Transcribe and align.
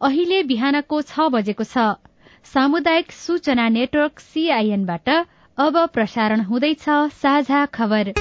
अहिले 0.00 0.36
बिहानको 0.50 0.98
छ 1.02 1.24
बजेको 1.32 1.64
छ। 1.64 1.82
सामुदायिक 2.52 3.12
सूचना 3.14 3.68
नेटवर्क 3.70 4.20
सीआईएनबाट 4.20 5.08
अब 5.58 5.76
प्रसारण 5.94 6.40
हुँदैछ 6.44 6.84
साझा 7.18 7.64
खबर। 7.74 8.12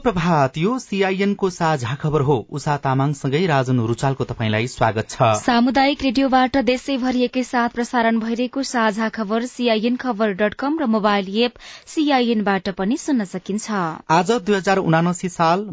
प्रभात 0.00 0.56
यो 0.58 0.78
सीआईएनको 0.78 1.50
साझा 1.50 1.94
खबर 1.94 2.20
हो। 2.22 2.36
उषा 2.50 2.76
तामाङसँगै 2.84 3.44
राजन 3.46 3.80
रुचालको 3.86 4.24
तपाईँलाई 4.24 4.66
स्वागत 4.68 5.10
छ। 5.10 5.30
सामुदायिक 5.40 6.02
रेडियोबाट 6.02 6.56
देशैभरि 6.66 7.24
एकैसाथ 7.24 7.68
प्रसारण 7.70 8.18
भइरहेको 8.20 8.62
साझा 8.64 9.08
खबर 9.10 9.46
सीआईएन 9.46 9.96
खबर 9.96 10.32
डट 10.40 10.54
कम 10.56 10.78
र 10.80 10.86
मोबाइल 10.88 11.28
एप 11.40 11.58
सीआईएनबाट 11.86 12.68
पनि 12.78 12.96
सुन्न 12.98 13.24
सकिन्छ। 13.26 13.70
आज 14.10 14.30
दुई 14.32 14.56
हजार 14.56 14.78
उनासी 14.80 15.28
साल 15.30 15.68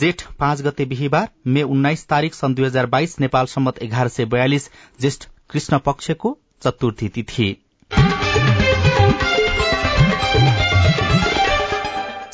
जेठ 0.00 0.22
पाँच 0.38 0.62
गते 0.62 0.84
बिहिबार 0.86 1.28
मे 1.46 1.62
उन्नाइस 1.68 2.06
तारीक 2.08 2.34
सन् 2.34 2.54
दुई 2.54 2.66
हजार 2.66 2.86
बाइस 2.88 3.18
नेपाल 3.20 3.46
सम्मत 3.48 3.78
एघार 3.82 4.08
सय 4.08 4.24
बयालिस 4.34 4.68
ज्येष्ठ 5.00 5.28
कृष्ण 5.50 5.78
पक्षको 5.86 6.36
चतुर्थी 6.62 7.08
तिथि। 7.08 7.48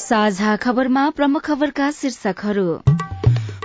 साझा 0.04 0.56
खबरमा 0.56 1.02
प्रमुख 1.10 1.42
खबरका 1.44 1.90
शीर्षकहरू। 1.90 2.93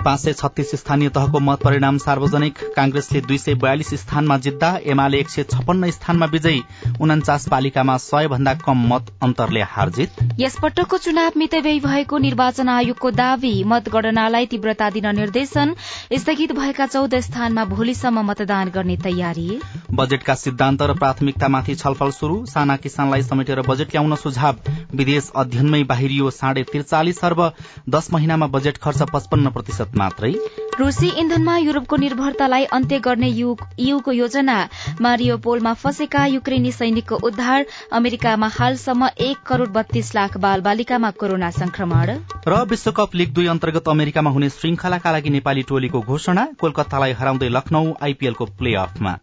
पाँच 0.00 0.20
सय 0.20 0.32
छत्तीस 0.32 0.74
स्थानीय 0.74 1.08
तहको 1.08 1.40
मत 1.40 1.58
परिणाम 1.64 1.98
सार्वजनिक। 1.98 2.58
कांग्रेसले 2.76 3.20
दुई 3.20 3.38
सय 3.38 3.54
बयालिस 3.54 3.94
स्थानमा 3.96 4.36
जित्दा 4.38 4.68
एमाले 4.84 5.18
एक 5.18 5.30
सय 5.30 5.42
छप्पन्न 5.44 5.90
स्थानमा 5.90 6.26
विजयी। 6.26 6.62
उन्चास 7.00 7.48
पालिकामा 7.48 7.96
सय 7.96 8.28
भन्दा 8.28 8.54
कम 8.56 8.86
मत 8.86 9.10
अन्तरले 9.22 9.62
हारजित। 9.68 10.10
यसपटकको 10.38 10.98
चुनाव 10.98 11.32
मितव्ययी 11.36 11.80
भएको 11.80 12.18
निर्वाचन 12.18 12.68
आयोगको 12.68 13.10
दावी 13.12 13.52
मतगणनालाई 13.64 14.46
तीव्रता 14.46 14.90
दिन 14.90 15.06
निर्देशन। 15.16 15.74
स्थगित 16.14 16.52
भएका 16.52 16.86
चौध 16.86 17.14
स्थानमा 17.20 17.64
भोलिसम्म 17.66 18.24
मतदान 18.30 18.70
गर्ने 18.70 18.96
तयारी। 18.96 19.48
बजेटका 19.92 20.34
सिद्धान्त 20.34 20.82
र 20.82 20.94
प्राथमिकतामाथि 20.94 21.74
छलफल 21.74 22.10
शुरू 22.10 22.44
साना 22.46 22.76
किसानलाई 22.78 23.22
समेटेर 23.22 23.60
बजेट 23.60 23.90
ल्याउन 23.90 24.14
सुझाव। 24.16 24.56
विदेश 24.94 25.30
अध्ययनमै 25.36 25.82
बाहिरियो 25.84 26.30
साढे 26.30 26.62
त्रिचालिस 26.62 27.24
अर्ब। 27.24 27.40
दश 27.88 28.08
महिनामा 28.12 28.46
बजेट 28.48 28.78
खर्च 28.78 29.02
पचपन्न 29.12 29.50
प्रतिशत। 29.50 29.89
मात्रै। 29.96 30.32
रूसी 30.78 31.08
इन्धनमा 31.18 31.56
युरोपको 31.58 31.96
निर्भरतालाई 31.96 32.64
अन्त्य 32.72 32.98
गर्ने 32.98 33.28
यूको 33.28 34.12
योजना 34.12 34.56
मारियोपोलमा 35.00 35.72
फँसेका 35.74 36.24
युक्रेनी 36.26 36.72
सैनिकको 36.72 37.16
उद्धार 37.22 37.66
अमेरिकामा 37.92 38.48
हालसम्म 38.48 39.08
एक 39.20 39.42
करोड़ 39.46 39.68
बत्तीस 39.68 40.14
लाख 40.14 40.36
बाल 40.36 40.60
बालिकामा 40.60 41.10
कोरोना 41.20 41.50
संक्रमण 41.50 42.16
र 42.48 42.62
विश्वकप 42.70 43.14
लीग 43.14 43.34
दुई 43.34 43.46
अन्तर्गत 43.46 43.88
अमेरिकामा 43.88 44.30
हुने 44.30 44.48
श्रृंखलाका 44.50 45.12
लागि 45.12 45.30
नेपाली 45.30 45.62
टोलीको 45.68 46.00
घोषणा 46.00 46.48
कोलकातालाई 46.60 47.12
हराउँदै 47.12 47.48
लखनऊ 47.50 47.92
आइपीएलको 48.02 48.44
प्ले 48.44 48.74
अफमा 48.74 49.18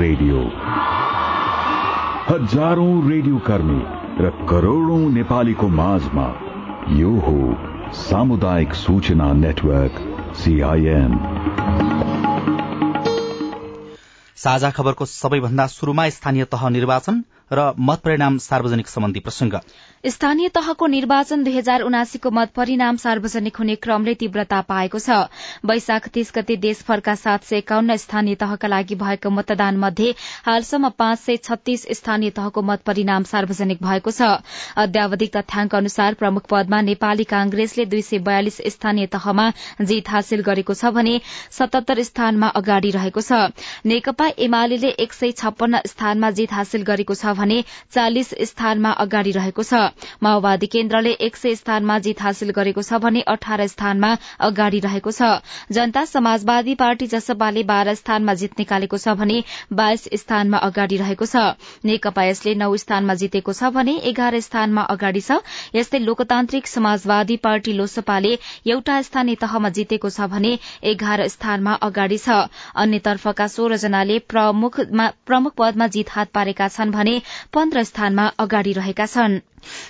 रेडियो। 0.00 0.40
हजारौं 2.28 2.92
रेडियो 3.10 3.38
कर्मी। 3.46 3.97
र 4.20 4.30
करोड़ौं 4.50 5.10
नेपालीको 5.10 5.68
माझमा 5.68 6.24
यो 6.92 7.10
हो 7.20 7.34
सामुदायिक 7.94 8.72
सूचना 8.74 9.32
नेटवर्क 9.32 10.00
सीआईएन 10.36 11.12
साझा 14.36 14.70
खबरको 14.70 15.04
सबैभन्दा 15.04 15.66
शुरूमा 15.66 16.08
स्थानीय 16.08 16.44
तह 16.44 16.68
निर्वाचन। 16.68 17.24
र 17.52 17.72
मत 17.78 18.00
परिणाम 18.04 18.38
सार्वजनिक 18.38 18.88
सम्बन्धी 18.88 19.20
प्रसंग। 19.20 19.52
स्थानीय 20.04 20.48
तहको 20.48 20.86
निर्वाचन 20.86 21.42
दुई 21.44 21.56
हजार 21.56 21.82
उनासीको 21.82 22.30
मत 22.30 22.50
परिणाम 22.56 22.96
सार्वजनिक 22.96 23.56
हुने 23.56 23.74
क्रमले 23.76 24.14
तीव्रता 24.14 24.60
पाएको 24.68 24.98
छ। 24.98 25.10
वैशाख 25.64 26.08
तीस 26.08 26.32
गते 26.36 26.56
देशभरका 26.58 27.14
सात 27.14 27.44
सय 27.44 27.56
एकाउन्न 27.58 27.96
स्थानीय 27.98 28.34
तहका 28.34 28.68
लागि 28.68 28.94
भएको 28.94 29.30
मतदान 29.30 29.76
मध्ये 29.76 30.14
हालसम्म 30.46 30.88
पाँच 30.98 31.18
सय 31.18 31.36
छत्तीस 31.44 31.86
स्थानीय 31.98 32.30
तहको 32.30 32.62
मत 32.62 32.82
परिणाम 32.86 33.22
सार्वजनिक 33.24 33.82
भएको 33.82 34.10
छ। 34.10 34.30
अध्यावधिक 34.78 35.36
तथ्याङ्क 35.36 35.74
अनुसार 35.74 36.14
प्रमुख 36.14 36.46
पदमा 36.50 36.80
नेपाली 36.82 37.24
कांग्रेसले 37.26 37.84
दुई 37.86 38.02
सय 38.02 38.18
बयालिस 38.22 38.60
स्थानीय 38.68 39.06
तहमा 39.08 39.50
जीत 39.82 40.08
हासिल 40.08 40.40
गरेको 40.42 40.74
छ 40.74 40.94
भने 40.94 41.18
सतहत्तर 41.50 42.02
स्थानमा 42.04 42.48
अगाडि 42.54 42.90
रहेको 42.92 43.20
छ। 43.22 43.50
नेकपा 43.84 44.30
एमाले 44.38 44.94
एक 44.98 45.12
सय 45.12 45.32
छप्पन्न 45.34 45.82
स्थानमा 45.86 46.30
जीत 46.32 46.52
हासिल 46.52 46.82
गरेको 46.84 47.14
छ 47.14 47.37
भने 47.38 47.62
चालिस 47.92 48.34
स्थानमा 48.50 48.90
अगाडि 48.98 49.32
रहेको 49.32 49.62
छ। 49.62 49.82
माओवादी 50.22 50.66
केन्द्रले 50.68 51.12
एक 51.20 51.36
सय 51.36 51.54
स्थानमा 51.54 51.98
जीत 52.00 52.22
हासिल 52.22 52.50
गरेको 52.52 52.82
छ 52.82 53.00
भने 53.00 53.20
अठार 53.28 53.66
स्थानमा 53.68 54.10
अगाडि 54.42 54.80
रहेको 54.80 55.10
छ। 55.12 55.30
जनता 55.72 56.04
समाजवादी 56.06 56.74
पार्टी 56.76 57.06
जसपाले 57.08 57.62
बाह्र 57.64 57.94
स्थानमा 57.94 58.34
जीत 58.34 58.58
निकालेको 58.58 58.98
छ 58.98 59.16
भने 59.18 59.42
बाइस 59.74 60.08
स्थानमा 60.18 60.58
अगाडि 60.68 60.96
रहेको 60.98 61.26
छ। 61.26 61.44
नेकपा 61.84 62.24
यसले 62.24 62.54
नौ 62.56 62.70
स्थानमा 62.78 63.14
जितेको 63.16 63.52
छ 63.52 63.70
भने 63.72 63.96
एघार 64.10 64.40
स्थानमा 64.40 64.82
अगाडि 64.88 65.20
छ। 65.20 65.40
यस्तै 65.74 65.98
लोकतान्त्रिक 66.00 66.66
समाजवादी 66.68 67.36
पार्टी 67.38 67.72
लोसपाले 67.74 68.32
एउटा 68.68 69.00
स्थानीय 69.02 69.40
तहमा 69.40 69.68
जितेको 69.78 70.10
छ 70.10 70.28
भने 70.32 70.52
एघार 70.92 71.26
स्थानमा 71.28 71.72
अगाडि 71.82 72.18
छ। 72.18 72.38
अन्यतर्फका 72.78 73.46
सोह्र 73.48 73.76
जनाले 73.78 74.18
प्रमुख 74.28 75.52
पदमा 75.58 75.86
जीत 75.88 76.10
हात 76.10 76.28
पारेका 76.34 76.68
छन् 76.68 76.92
भने 76.92 77.14
पन्ध्र 77.52 77.82
स्थानमा 77.84 78.26
अगाडि 78.38 78.72
रहेका 78.72 79.06
छन्। 79.06 79.38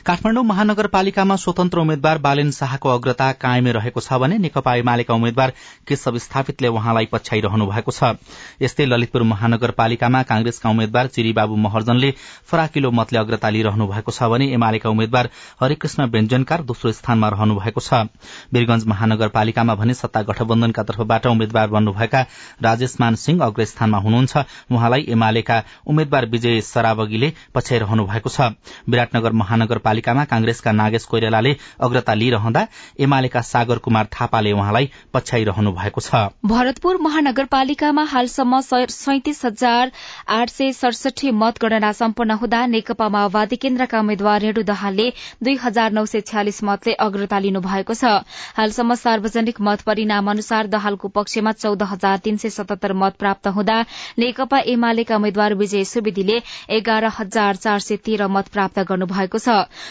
काठमाडौँ 0.06 0.45
महानगरपालिकामा 0.45 1.37
स्वतन्त्र 1.37 1.79
उम्मेद्वार 1.79 2.19
बालेन 2.19 2.51
शाहको 2.51 2.89
अग्रता 2.89 3.31
कायमै 3.43 3.73
रहेको 3.73 4.01
छ 4.01 4.19
भने 4.19 4.39
नेकपा 4.39 4.75
एमालेका 4.77 5.15
उम्मेद्वार 5.15 5.53
केशव 5.89 6.19
स्थापितले 6.19 6.69
उहाँलाई 6.69 7.06
पछ्याइरहनु 7.12 7.67
भएको 7.67 7.93
छ। 7.93 8.17
यस्तै 8.62 8.87
ललितपुर 8.87 9.23
महानगरपालिकामा 9.33 10.23
कांग्रेसका 10.31 10.71
उम्मेद्वार 10.71 11.06
चिरीबाबु 11.15 11.56
महर्जनले 11.59 12.11
फराकिलो 12.51 12.91
मतले 12.91 13.19
अग्रता 13.19 13.49
लिइरहनु 13.49 13.87
भएको 13.89 14.12
छ 14.12 14.31
भने 14.33 14.53
एमालेका 14.55 14.91
उम्मेद्वार 14.91 15.29
हरिकृष्ण 15.62 16.06
व्यञ्जनकार 16.11 16.62
दोस्रो 16.65 16.93
स्थानमा 16.93 17.29
रहनु 17.29 17.55
भएको 17.59 17.81
छ। 17.81 18.06
वीरगंज 18.53 18.87
महानगरपालिकामा 18.89 19.75
भने 19.75 19.95
सत्ता 19.95 20.23
गठबन्धनका 20.23 20.83
तर्फबाट 20.83 21.27
उम्मेद्वार 21.27 21.69
बन्नुभएका 21.71 22.21
राजेश 22.62 22.97
मान 23.00 23.15
सिंह 23.17 23.45
अग्रस्थानमा 23.45 23.99
हुनुहुन्छ। 23.99 24.37
उहाँलाई 24.73 25.06
एमालेका 25.09 25.62
उम्मेद्वार 25.87 26.27
विजय 26.29 26.61
सरावगीले 26.62 27.33
पछ्याइरहनु 27.55 28.05
भएको 28.06 28.31
छ। 28.31 28.41
विराटनगर 28.89 29.33
महानगरपालिकामा 29.69 30.25
कांग्रेसका 30.25 30.73
नागेश 30.73 31.05
कोइरालाले 31.05 31.53
अग्रता 31.81 32.15
लिइरहँदा 32.15 32.67
एमालेका 32.99 33.41
सागर 33.43 33.79
कुमार 33.79 34.06
थापाले 34.09 34.53
उहाँलाई 34.53 34.89
पछ्याइरहनु 35.15 35.73
भएको 35.73 36.01
छ। 36.01 36.33
भरतपुर 36.43 36.97
महानगरपालिकामा 36.99 38.05
हालसम्म 38.05 38.61
सैतिस 38.61 39.45
हजार 39.45 39.91
आठ 40.27 40.49
सय 40.49 40.73
सडसठी 40.73 41.31
मतगणना 41.33 41.93
सम्पन्न 41.93 42.31
हुँदा 42.41 42.65
नेकपा 42.67 43.09
माओवादी 43.09 43.56
केन्द्रका 43.56 44.01
उम्मेद्वार 44.01 44.41
रेणु 44.41 44.62
दहालले 44.65 45.09
दुई 45.43 45.56
हजार 45.62 45.93
नौ 45.93 46.05
सय 46.06 46.21
छ्यालिस 46.25 46.62
मतले 46.65 46.93
अग्रता 46.99 47.39
लिनु 47.39 47.61
भएको 47.61 47.95
छ। 47.95 48.25
हालसम्म 48.56 48.94
सार्वजनिक 48.97 49.61
मत 49.61 49.85
परिणाम 49.85 50.31
अनुसार 50.31 50.67
दहालको 50.69 51.09
पक्षमा 51.12 51.53
चौध 51.61 51.82
हजार 51.93 52.25
तीन 52.25 52.37
सय 52.38 52.56
सतहत्तर 52.56 52.93
मत 52.97 53.21
प्राप्त 53.21 53.47
हुँदा 53.53 53.79
नेकपा 54.19 54.59
एमालेका 54.73 55.17
उम्मेद्वार 55.17 55.55
विजय 55.61 55.85
सुवेदीले 55.85 56.41
एघार 56.73 57.05
हजार 57.19 57.56
चार 57.59 57.79
सय 57.81 57.97
तेह्र 58.06 58.29
मत 58.29 58.49
प्राप्त 58.53 58.79
गर्नुभएको 58.88 59.38
छ। 59.38 59.48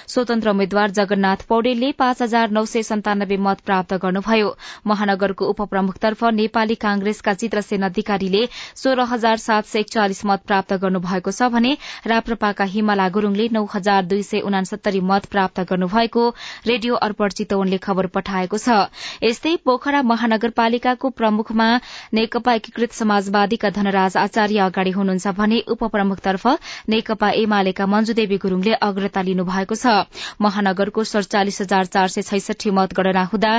स्वतन्त्र 0.08 0.50
उम्मेद्वार 0.50 0.92
जगन्नाथ 1.00 1.46
पौडेलले 1.50 1.92
पाँच 2.00 2.22
हजार 2.22 2.52
नौ 2.52 2.66
सय 2.66 2.84
सन्तानब्बे 2.84 3.38
मत 3.48 3.60
प्राप्त 3.66 3.94
गर्नुभयो। 4.04 4.56
महानगरको 4.88 5.50
उपप्रमुखतर्फ 5.50 6.24
नेपाली 6.34 6.76
कांग्रेसका 6.78 7.34
चित्रसेन 7.36 7.86
अधिकारीले 7.86 8.46
सोह्र 8.84 9.08
हजार 9.12 9.38
सात 9.40 9.66
सय 9.68 9.80
एकचालिस 9.80 10.26
मत 10.26 10.42
प्राप्त 10.48 10.74
गर्नुभएको 10.82 11.32
छ 11.32 11.50
भने 11.54 11.72
राप्रपाका 12.08 12.70
हिमाला 12.74 13.08
गुरूङले 13.16 13.48
नौ 13.54 13.64
हजार 13.74 14.06
दुई 14.06 14.24
सय 14.24 14.40
उनासत्तरी 14.48 15.02
मत 15.10 15.26
प्राप्त 15.32 15.60
गर्नुभएको 15.70 16.24
रेडियो 16.68 16.96
अर्पण 17.08 17.38
चितवनले 17.38 17.78
खबर 17.86 18.08
पठाएको 18.16 18.58
छ। 18.58 18.78
यस्तै 19.24 19.56
पोखरा 19.66 20.02
महानगरपालिकाको 20.12 21.10
प्रमुखमा 21.18 21.70
नेकपा 22.14 22.54
एकीकृत 22.60 23.00
समाजवादीका 23.00 23.70
धनराज 23.78 24.18
आचार्य 24.18 24.66
अगाडि 24.66 24.92
हुनुहुन्छ 24.98 25.36
भने 25.40 25.62
उपप्रमुखतर्फ 25.76 26.46
नेकपा 26.90 27.30
एमालेका 27.44 27.86
मञ्जुदेवी 27.88 28.38
गुरूङले 28.44 28.74
अग्रता 28.90 29.22
लिनु 29.30 29.47
भएको 29.48 29.76
छ। 29.76 29.96
महानगरको 30.42 31.04
सड़चालिस 31.06 31.62
हजार 31.62 31.86
चार 31.88 32.08
सय 32.10 32.22
छैसठी 32.24 32.72
मतगणना 32.72 33.24
हुँदा 33.34 33.52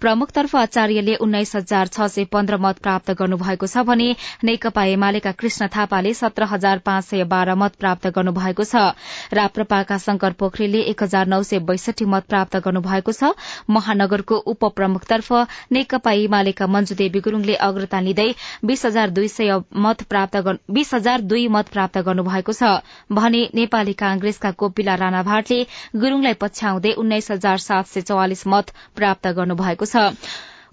प्रमुखतर्फ 0.00 0.56
आचार्यले 0.56 1.14
उन्नाइस 1.22 1.54
हजार 1.56 1.86
छ 1.88 2.06
सय 2.10 2.24
पन्ध्र 2.32 2.56
मत 2.58 2.78
प्राप्त 2.82 3.10
गर्नुभएको 3.18 3.66
छ 3.66 3.84
भने 3.86 4.08
नेकपा 4.44 4.84
एमालेका 4.86 5.32
कृष्ण 5.34 5.68
थापाले 5.76 6.14
सत्र 6.16 6.50
हजार 6.50 6.78
पाँच 6.86 7.04
सय 7.04 7.24
बाह्र 7.26 7.54
मत 7.56 7.74
प्राप्त 7.78 8.06
गर्नुभएको 8.16 8.64
छ। 8.64 8.84
राप्रपाका 9.34 9.98
शंकर 9.98 10.32
पोखरेलले 10.40 10.80
एक 10.90 11.02
हजार 11.02 11.26
नौ 11.26 11.42
सय 11.44 11.58
बैसठी 11.66 12.04
मत 12.06 12.26
प्राप्त 12.28 12.56
गर्नुभएको 12.64 13.12
छ। 13.12 13.32
महानगरको 13.70 14.36
उपप्रमुखतर्फ 14.46 15.32
नेकपा 15.72 16.12
एमालेका 16.18 16.66
मञ्जु 16.68 16.94
देवी 16.96 17.20
गुरूङले 17.20 17.54
अग्रता 17.62 18.00
लिँदै 18.00 18.28
बीस 18.64 18.84
हजार 18.86 19.10
दुई 19.10 19.28
सय 19.30 19.58
मत 19.78 20.02
प्राप्त 20.08 20.36
बीस 20.70 20.94
हजार 20.94 21.20
दुई 21.24 21.46
मत 21.50 21.68
प्राप्त 21.70 21.98
गर्नुभएको 22.06 22.52
छ 22.52 22.70
भने 23.12 23.42
नेपाली 23.54 23.92
कांग्रेसका 23.96 24.50
कोपिला 24.60 24.94
राणा 24.96 25.22
भाटले 25.36 25.62
गुरूङलाई 26.00 26.40
पछ्याउँदै 26.42 26.92
उन्नाइस 26.98 27.30
हजार 27.32 27.64
सात 27.64 27.94
सय 27.94 28.10
चौवालिस 28.10 28.46
मत 28.48 28.76
प्राप्त 28.96 29.34
गर्नुभएको 29.36 29.88
छ। 29.88 30.04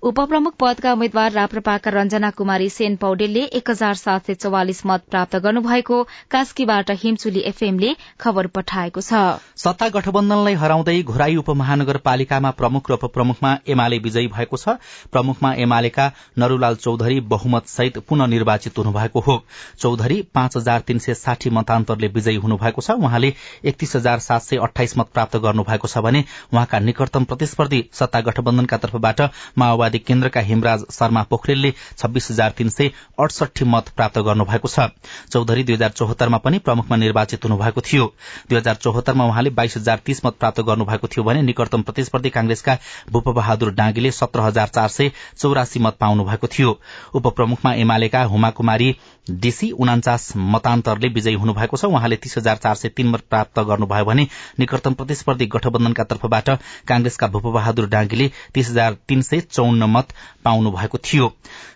उपप्रमुख 0.04 0.54
पदका 0.60 0.92
उम्मेद्वार 0.94 1.32
राप्रपाका 1.32 1.92
रञ्जना 1.92 2.30
कुमारी 2.30 2.68
सेन 2.70 2.96
पौडेलले 3.02 3.42
एक 3.58 3.70
हजार 3.70 3.94
सात 3.96 4.26
सय 4.26 4.34
चौवालिस 4.36 4.86
मत 4.86 5.04
प्राप्त 5.10 5.36
गर्नुभएको 5.46 6.02
कास्कीबाट 6.32 6.90
हिमचुली 7.04 7.40
एफएमले 7.42 7.94
खबर 8.20 8.48
पठाएको 8.52 9.02
छ। 9.02 9.22
सत्ता 9.56 9.88
गठबन्धनलाई 9.90 10.54
हराउँदै 10.56 10.96
घोराई 11.04 11.36
उपमहानगरपालिकामा 11.36 12.52
प्रमुख 12.52 12.92
र 12.92 12.94
उपप्रमुखमा 12.96 13.52
एमाले 13.68 14.00
विजयी 14.00 14.28
भएको 14.28 14.58
छ। 14.58 14.76
प्रमुखमा 15.08 15.54
एमालेका 15.64 16.10
नरूलाल 16.38 16.76
चौधरी 16.84 17.20
बहुमत 17.32 17.68
सहित 17.68 17.98
पुनः 18.04 18.28
निर्वाचित 18.36 18.78
हुनुभएको 18.78 19.20
हो। 19.22 19.38
चौधरी 19.80 20.22
पाँच 20.34 20.58
हजार 20.58 20.84
तीन 20.88 21.00
सय 21.00 21.14
साठी 21.16 21.50
मतान्तरले 21.52 22.08
विजयी 22.10 22.44
हुनुभएको 22.44 22.82
छ। 22.82 23.00
उहाँले 23.00 23.32
एकतीस 23.64 23.96
हजार 23.96 24.20
सात 24.20 24.44
सय 24.44 24.64
अठाइस 24.68 24.98
मत 24.98 25.16
प्राप्त 25.16 25.40
गर्नुभएको 25.48 25.88
छ 25.88 26.04
भने 26.04 26.26
उहाँका 26.52 26.84
निकटतम 26.92 27.32
प्रतिस्पर्धी 27.32 27.84
सत्ता 27.94 28.22
गठबन्धनका 28.28 28.84
तर्फबाट 28.84 29.28
माओवादी 29.58 29.92
माओवादी 29.94 30.00
केन्द्रका 30.00 30.40
हिमराज 30.42 30.84
शर्मा 30.92 31.24
पोखरेलले 31.30 31.74
छब्बीस 31.98 32.28
हजार 32.32 32.52
तीन 32.58 32.70
सय 32.70 32.90
अडसठी 33.20 33.66
मत 33.66 33.90
प्राप्त 33.96 34.18
गर्नुभएको 34.20 34.68
छ। 34.68 34.90
चौधरी 35.30 35.64
दुई 35.64 35.76
हजार 35.76 35.90
चौहत्तरमा 35.92 36.38
पनि 36.38 36.58
प्रमुखमा 36.60 36.98
निर्वाचित 36.98 37.46
हुनुभएको 37.46 37.82
थियो। 37.82 38.06
दुई 38.50 38.58
हजार 38.58 38.76
चौहत्तरमा 38.76 39.26
उहाँले 39.26 39.50
बाइस 39.50 39.78
हजार 39.78 40.02
तीस 40.06 40.26
मत 40.26 40.34
प्राप्त 40.40 40.62
गर्नुभएको 40.62 41.08
थियो 41.08 41.24
भने 41.24 41.42
निकटतम 41.44 41.82
प्रतिस्पर्धी 41.84 42.30
कांग्रेसका 42.30 42.78
भूप 43.12 43.30
बहादुर 43.30 43.74
डाँगीले 43.74 44.12
सत्र 44.12 44.40
हजार 44.42 44.68
चार 44.68 44.90
सय 44.90 45.12
चौरासी 45.38 45.80
मत 45.80 45.98
पाउनु 46.00 46.26
भएको 46.26 46.48
थियो। 46.48 46.80
उपप्रमुखमा 47.14 47.74
एमालेका 47.76 48.24
हुमा 48.26 48.50
कुमारी 48.50 48.96
डीसी 49.28 49.70
उनाचास 49.74 50.32
मतान्तरले 50.36 51.08
विजयी 51.10 51.36
हुनुभएको 51.36 51.78
छ। 51.78 51.86
उहाँले 51.86 52.16
तीस 52.16 52.38
हजार 52.38 52.58
चार 52.58 52.76
सय 52.76 52.90
तीन 52.90 53.08
मत 53.10 53.22
प्राप्त 53.30 53.60
गर्नुभयो 53.62 54.06
भने 54.06 54.28
निकटतम 54.60 54.94
प्रतिस्पर्धी 54.94 55.46
गठबन्धनका 55.48 56.04
तर्फबाट 56.04 56.50
कांग्रेसका 56.88 57.28
भूप 57.28 57.46
बहादुर 57.54 57.88
डाँगीले 57.90 58.30
तीस 58.54 58.70
हजार 58.70 58.98
तीन 59.08 59.22
सय 59.22 59.40
चौन्न 59.42 59.84
मत 59.90 60.14
पाउनु 60.46 60.72
भएको 60.72 60.98
थियो। 60.98 61.32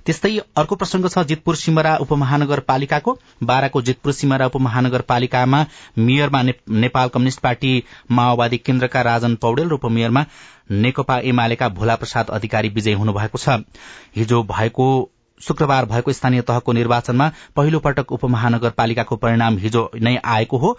त्यस्तै 0.06 0.38
अर्को 0.58 0.76
प्रसंग 0.76 1.08
छ 1.08 1.24
जितपुर 1.26 1.56
सिमरा 1.56 1.96
उपमहानगरपालिकाको। 1.98 3.18
बाह्रको 3.44 3.82
जितपुर 3.82 4.14
सिमरा 4.14 4.46
उपमहानगरपालिकामा 4.46 5.66
मेयरमा 5.98 6.42
नेपाल 6.44 7.08
कम्युनिष्ट 7.10 7.40
पार्टी 7.40 7.84
माओवादी 8.12 8.58
केन्द्रका 8.60 9.02
राजन 9.04 9.36
पौडेल 9.36 9.70
र 9.70 9.74
उपमेयरमा 9.74 10.26
नेकपा 10.72 11.18
एमालेका 11.24 11.68
भोला 11.70 11.96
प्रसाद 11.96 12.30
अधिकारी 12.30 12.70
विजयी 12.70 12.94
हुनुभएको 12.94 13.38
छ। 13.38 13.64
हिजो 14.16 14.44
भएको 14.44 14.88
शुक्रबार 15.42 15.86
भएको 15.86 16.14
स्थानीय 16.14 16.42
तहको 16.44 16.74
निर्वाचनमा 16.74 17.32
पहिलो 17.56 17.80
पटक 17.80 18.12
उपमहानगरपालिकाको 18.12 19.16
परिणाम 19.16 19.58
हिजो 19.58 19.90
नै 19.96 20.16
आएको 20.26 20.58
हो। 20.58 20.78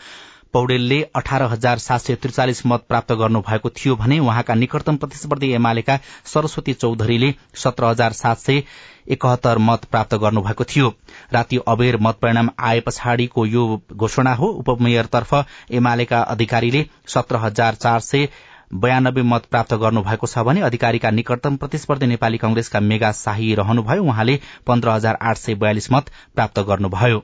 पौडेलले 0.52 1.00
अठार 1.16 1.42
हजार 1.42 1.78
सात 1.78 2.00
सय 2.00 2.14
त्रिचालिस 2.14 2.64
मत 2.66 2.84
प्राप्त 2.88 3.12
गर्नुभएको 3.12 3.70
थियो 3.70 3.96
भने 3.96 4.18
उहाँका 4.18 4.54
निकटतम 4.54 4.96
प्रतिस्पर्धी 4.96 5.50
एमालेका 5.52 5.98
सरस्वती 6.24 6.72
चौधरीले 6.74 7.32
सत्र 7.54 7.84
हजार 7.84 8.12
सात 8.12 8.38
सय 8.38 8.62
एकहत्तर 9.08 9.58
मत 9.58 9.84
प्राप्त 9.84 10.14
गर्नुभएको 10.14 10.64
थियो। 10.64 10.88
राति 11.32 11.58
अबेर 11.68 11.96
मत 12.00 12.18
परिणाम 12.22 12.50
आए 12.60 12.80
पछाडिको 12.80 13.46
यो 13.46 13.64
घोषणा 13.92 14.34
हो। 14.34 14.46
उपमेयरतर्फ 14.62 15.34
एमालेका 15.70 16.20
अधिकारीले 16.26 16.84
सत्र 17.06 17.36
हजार 17.36 17.74
चार 17.76 18.00
सय 18.00 18.28
बयानब्बे 18.74 19.22
मत 19.24 19.44
प्राप्त 19.50 19.74
गर्नुभएको 19.76 20.26
छ 20.26 20.44
भने 20.44 20.60
अधिकारीका 20.62 21.10
निकटतम 21.12 21.56
प्रतिस्पर्धी 21.56 22.06
नेपाली 22.06 22.38
कंग्रेसका 22.38 22.80
मेगा 22.82 23.12
शाही 23.14 23.54
रहनुभयो। 23.54 24.04
उहाँले 24.04 24.38
पन्ध्र 24.66 24.88
हजार 24.90 25.18
आठ 25.22 25.36
सय 25.38 25.54
बयालिस 25.56 25.90
मत 25.92 26.10
प्राप्त 26.34 26.60
गर्नुभयो। 26.68 27.22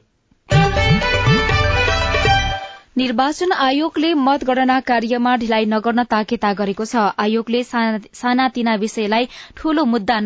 निर्वाचन 2.96 3.52
आयोगले 3.52 4.12
मतगणना 4.16 4.78
कार्यमा 4.80 5.34
ढिलाइ 5.36 5.64
नगर्न 5.66 6.02
ताकेता 6.06 6.52
गरेको 6.54 6.84
छ। 6.86 6.96
आयोगले 7.18 7.62
सानातिना 7.64 8.74
विषयलाई 8.76 9.28
ठूलो 9.56 9.84
मुद्दा 9.84 10.18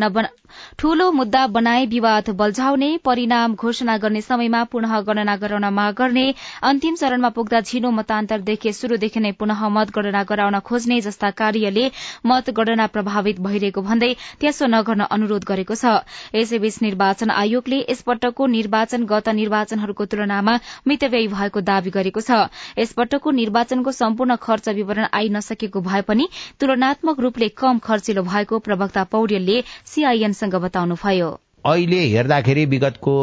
ठूलो 0.77 1.11
मुद्दा 1.11 1.45
बनाए 1.49 1.85
विवाद 1.85 2.29
बल्झाउने 2.39 2.89
परिणाम 3.05 3.55
घोषणा 3.55 3.97
गर्ने 3.97 4.21
समयमा 4.21 4.63
पुनः 4.71 4.99
गणना 5.07 5.35
गराउन 5.35 5.65
माग 5.73 5.93
गर्ने 5.95 6.25
अन्तिम 6.63 6.95
चरणमा 6.95 7.29
पुग्दा 7.37 7.59
झिनो 7.61 7.91
मतान्तरदेखि 7.91 8.73
शुरूदेखि 8.73 9.19
नै 9.19 9.31
पुनः 9.39 9.67
मतगणना 9.69 10.23
गराउन 10.29 10.59
खोज्ने 10.65 10.99
जस्ता 11.01 11.29
कार्यले 11.39 11.85
मतगणना 12.25 12.85
प्रभावित 12.95 13.39
भइरहेको 13.41 13.81
भन्दै 13.81 14.13
त्यसो 14.41 14.67
नगर्न 14.67 15.01
अनुरोध 15.09 15.43
गरेको 15.47 15.75
छ। 15.75 15.93
यसैबीच 16.35 16.77
निर्वाचन 16.81 17.29
आयोगले 17.31 17.79
यसपटकको 17.81 18.45
निर्वाचन 18.47 19.03
गत 19.11 19.29
निर्वाचनहरूको 19.39 20.05
तुलनामा 20.11 20.53
मितव्ययी 20.87 21.27
भएको 21.35 21.61
दावी 21.69 21.89
गरेको 21.91 22.21
छ। 22.21 22.47
यसपटकको 22.79 23.31
निर्वाचनको 23.39 23.91
सम्पूर्ण 23.91 24.35
खर्च 24.41 24.69
विवरण 24.79 25.05
आई 25.13 25.29
नसकेको 25.29 25.81
भए 25.81 26.01
पनि 26.07 26.27
तुलनात्मक 26.59 27.19
रूपले 27.19 27.49
कम 27.57 27.79
खर्चिलो 27.83 28.23
भएको 28.23 28.59
प्रवक्ता 28.67 29.03
पौडेलले 29.11 29.57
सीआईएन 29.85 30.33
सँग 30.49 30.61
बताउनुभयो। 30.61 31.29
अहिले 31.65 31.99
हेर्दाखेरि 32.09 32.65
विगतको 32.65 33.15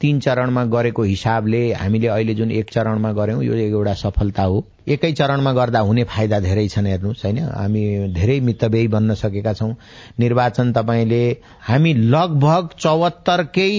तीन 0.00 0.18
चरणमा 0.20 0.64
गरेको 0.68 1.02
हिसाबले 1.02 1.72
हामीले 1.72 2.08
अहिले 2.08 2.34
जुन 2.34 2.50
एक 2.52 2.70
चरणमा 2.70 3.12
गर्यौं 3.12 3.42
यो 3.42 3.54
एउटा 3.54 3.94
सफलता 3.94 4.42
हो। 4.42 4.64
एकै 4.88 5.12
चरणमा 5.12 5.52
गर्दा 5.52 5.80
हुने 5.80 6.04
फाइदा 6.04 6.40
धेरै 6.40 6.66
छन् 6.68 6.86
हेर्नुहोस् 6.86 7.24
होइन? 7.24 7.38
हामी 7.38 7.84
धेरै 8.12 8.40
मितव्ययी 8.40 8.88
बन्न 8.88 9.14
सकेका 9.14 9.52
छौं। 9.54 9.72
निर्वाचन 10.20 10.72
तपाईँले 10.72 11.24
हामी 11.62 11.94
लगभग 11.94 12.68
चौहत्तरकै 12.78 13.70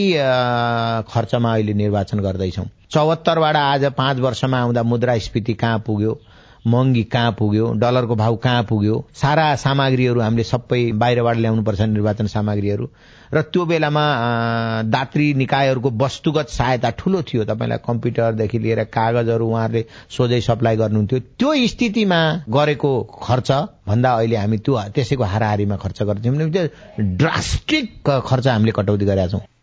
खर्चमा 1.13 1.53
अहिले 1.53 1.73
निर्वाचन 1.73 2.19
गर्दैछौं। 2.19 2.65
चौहत्तरबाट 2.91 3.55
आज 3.55 3.85
पाँच 3.93 4.19
वर्षमा 4.19 4.57
आउँदा 4.57 4.83
मुद्रास्फीति 4.83 5.53
कहाँ 5.53 5.83
पुग्यो? 5.85 6.17
महँगी 6.67 7.03
कहाँ 7.03 7.31
पुग्यो 7.39 7.71
डलरको 7.73 8.15
भाउ 8.15 8.35
कहाँ 8.35 8.63
पुग्यो 8.63 8.95
सारा 9.13 9.55
सामग्रीहरू 9.55 10.21
हामीले 10.21 10.43
सबै 10.43 10.91
बाहिरबाट 10.91 11.37
ल्याउनुपर्छ 11.37 11.81
निर्वाचन 11.81 12.27
सामग्रीहरू। 12.27 12.87
र 13.33 13.41
त्यो 13.41 13.65
बेलामा 13.65 14.03
दात्री 14.85 15.33
निकायहरूको 15.33 15.89
वस्तुगत 16.03 16.49
सहायता 16.49 16.89
ठूलो 16.89 17.21
थियो। 17.21 17.43
तपाईँलाई 17.45 17.77
कम्प्युटरदेखि 17.87 18.59
लिएर 18.59 18.83
कागजहरू 18.89 19.45
उहाँहरूले 19.47 19.85
सोझै 20.09 20.41
सप्लाई 20.41 20.75
गर्नुहुन्थ्यो। 20.77 21.19
त्यो 21.39 21.55
स्थितिमा 21.67 22.19
गरेको 22.49 22.91
खर्च 23.23 23.51
भन्दा 23.87 24.11
अहिले 24.11 24.35
हामी 24.35 24.57
त्यो 24.57 24.81
त्यसैको 24.95 25.23
हाराहारीमा 25.23 25.75
खर्च 25.77 26.01
गर्छौँ 26.03 26.67
ड्रास्टिक 27.17 28.09
खर्च 28.27 28.47
हामीले 28.47 28.71
कटौती 28.71 29.05
गरेका 29.05 29.27
छौँ। 29.27 29.54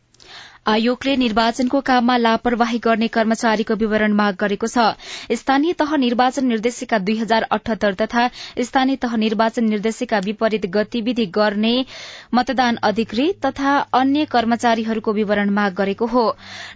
आयोगले 0.66 1.14
निर्वाचनको 1.16 1.80
काममा 1.80 2.16
लापरवाही 2.16 2.78
गर्ने 2.78 3.06
कर्मचारीको 3.08 3.74
विवरण 3.74 4.12
माग 4.14 4.34
गरेको 4.40 4.66
छ। 4.66 4.94
स्थानीय 5.34 5.72
तह 5.74 5.94
निर्वाचन 5.96 6.46
निर्देशिका 6.46 6.98
दुई 6.98 7.16
हजार 7.18 7.42
अठहत्तर 7.50 7.94
तथा 7.94 8.26
स्थानीय 8.60 8.96
तह 8.96 9.16
निर्वाचन 9.16 9.64
निर्देशिका 9.66 10.18
विपरीत 10.26 10.66
गतिविधि 10.76 11.26
गर्ने 11.34 11.72
मतदान 12.34 12.78
अधिकृत 12.82 13.40
तथा 13.46 13.72
अन्य 13.92 14.24
कर्मचारीहरूको 14.26 15.12
विवरण 15.12 15.50
माग 15.50 15.74
गरेको 15.74 16.06
हो। 16.06 16.24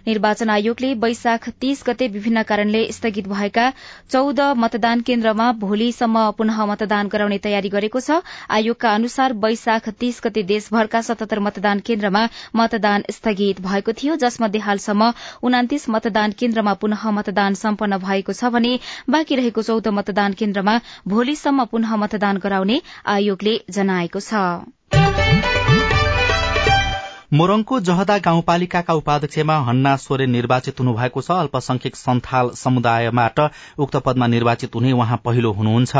निर्वाचन 0.07 0.49
आयोगले 0.49 0.93
वैशाख 0.97 1.49
तीस 1.61 1.83
गते 1.87 2.07
विभिन्न 2.09 2.43
कारणले 2.43 2.83
स्थगित 2.91 3.27
भएका 3.29 3.71
चौध 4.11 4.41
मतदान 4.57 5.01
केन्द्रमा 5.07 5.51
भोलिसम्म 5.63 6.25
पुनः 6.37 6.65
मतदान 6.65 7.07
गराउने 7.07 7.37
तयारी 7.39 7.69
गरेको 7.69 7.99
छ। 8.01 8.19
आयोगका 8.51 8.93
अनुसार 8.93 9.39
वैशाख 9.39 9.89
तीस 9.95 10.21
गते 10.25 10.43
देशभरका 10.51 11.01
सतहत्तर 11.03 11.45
मतदान 11.49 11.87
केन्द्रमा 11.87 12.27
मतदान 12.55 13.09
स्थगित 13.11 13.61
भयो। 13.61 13.75
भएको 13.77 13.97
थियो 14.01 14.15
जसमध्ये 14.25 14.61
हालसम्म 14.61 15.11
उनातिस 15.43 15.89
मतदान 15.89 16.31
केन्द्रमा 16.39 16.73
पुनः 16.83 17.09
मतदान 17.19 17.53
सम्पन्न 17.63 17.97
भएको 18.05 18.33
छ 18.33 18.53
भने 18.57 18.73
बाँकी 19.09 19.35
रहेको 19.35 19.63
चौध 19.69 19.87
मतदान 19.99 20.33
केन्द्रमा 20.41 20.79
भोलिसम्म 21.07 21.65
पुनः 21.71 21.95
मतदान 22.05 22.37
गराउने 22.47 22.81
आयोगले 23.17 23.59
जनाएको 23.71 24.25
छ। 24.29 25.56
मोरङको 27.31 27.79
जहदा 27.79 28.17
गाउँपालिकाका 28.17 28.93
उपाध्यक्षमा 28.93 29.57
हन्ना 29.59 29.95
सोरेन 29.97 30.31
निर्वाचित 30.31 30.79
हुनुभएको 30.79 31.21
छ। 31.21 31.33
अल्पसंख्यक 31.33 31.95
सन्थाल 31.95 32.49
समुदायबाट 32.55 33.39
उक्त 33.77 33.95
पदमा 34.05 34.27
निर्वाचित 34.27 34.75
हुने 34.75 34.91
उहाँ 34.93 35.21
पहिलो 35.25 35.51
हुनुहुन्छ। 35.53 35.95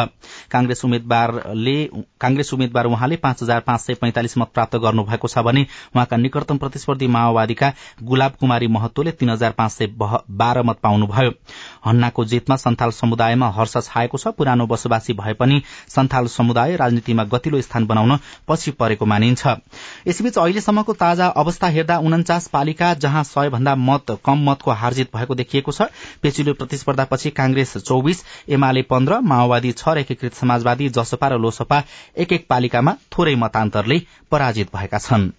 कांग्रेस 0.51 0.85
उम्मेद्वार 0.85 2.85
उहाँले 2.87 3.17
पाँच 3.17 3.43
हजार 3.43 3.59
पाँच 3.59 3.81
सय 3.81 3.93
पैंतालिस 3.93 4.37
मत 4.37 4.47
प्राप्त 4.53 4.77
गर्नुभएको 4.77 5.27
छ 5.27 5.43
भने 5.43 5.65
उहाँका 5.95 6.17
निकटतम 6.17 6.57
प्रतिस्पर्धी 6.57 7.07
माओवादीका 7.09 7.73
गुलाब 8.03 8.33
कुमारी 8.39 8.67
महतोले 8.69 9.13
तीन 9.13 9.29
हजार 9.29 9.51
पाँच 9.51 9.71
सय 9.71 9.87
बाह्र 9.97 10.63
मत 10.63 10.79
पाउनुभयो। 10.83 11.31
हन्नाको 11.85 12.25
जितमा 12.25 12.57
सन्थाल 12.57 12.91
समुदायमा 12.93 13.51
हर्ष 13.51 13.77
छाएको 13.79 14.17
छ। 14.17 14.29
पुरानो 14.29 14.67
बसोबासी 14.67 15.13
भए 15.19 15.33
पनि 15.35 15.61
सन्थाल 15.89 16.27
समुदाय 16.29 16.75
राजनीतिमा 16.77 17.23
गतिलो 17.27 17.61
स्थान 17.61 17.87
बनाउन 17.87 18.19
पछि 18.47 18.71
परेको 18.79 19.05
मानिन्छ। 19.05 19.47
यसैबीच 20.07 20.37
अहिलेसम्मको 20.37 20.93
ताजा 20.95 21.16
अवस्था 21.25 21.67
हेर्दा 21.67 21.97
उन्चास 21.97 22.47
पालिका 22.47 22.93
जहाँ 22.93 23.23
सय 23.23 23.49
भन्दा 23.49 23.75
मत 23.75 24.17
कम 24.25 24.49
मतको 24.49 24.71
हारजित 24.71 25.15
भएको 25.15 25.35
देखिएको 25.35 25.71
छ। 25.71 25.81
पेचिलो 26.21 26.53
प्रतिस्पर्धापछि 26.53 27.29
कांग्रेस 27.29 27.77
चौविस 27.77 28.23
एमाले 28.49 28.81
पन्ध्र 28.81 29.19
माओवादी 29.23 29.71
छ 29.71 29.89
र 29.89 29.97
एकीकृत 29.97 30.33
समाजवादी 30.33 30.89
जसपा 30.89 31.27
र 31.27 31.37
लोसपा 31.37 31.83
एक 32.17 32.33
एक 32.33 32.47
पालिकामा 32.49 32.95
थोरै 33.11 33.35
मतान्तरले 33.35 34.01
पराजित 34.31 34.75
भएका 34.75 34.97
छन्। 34.97 35.31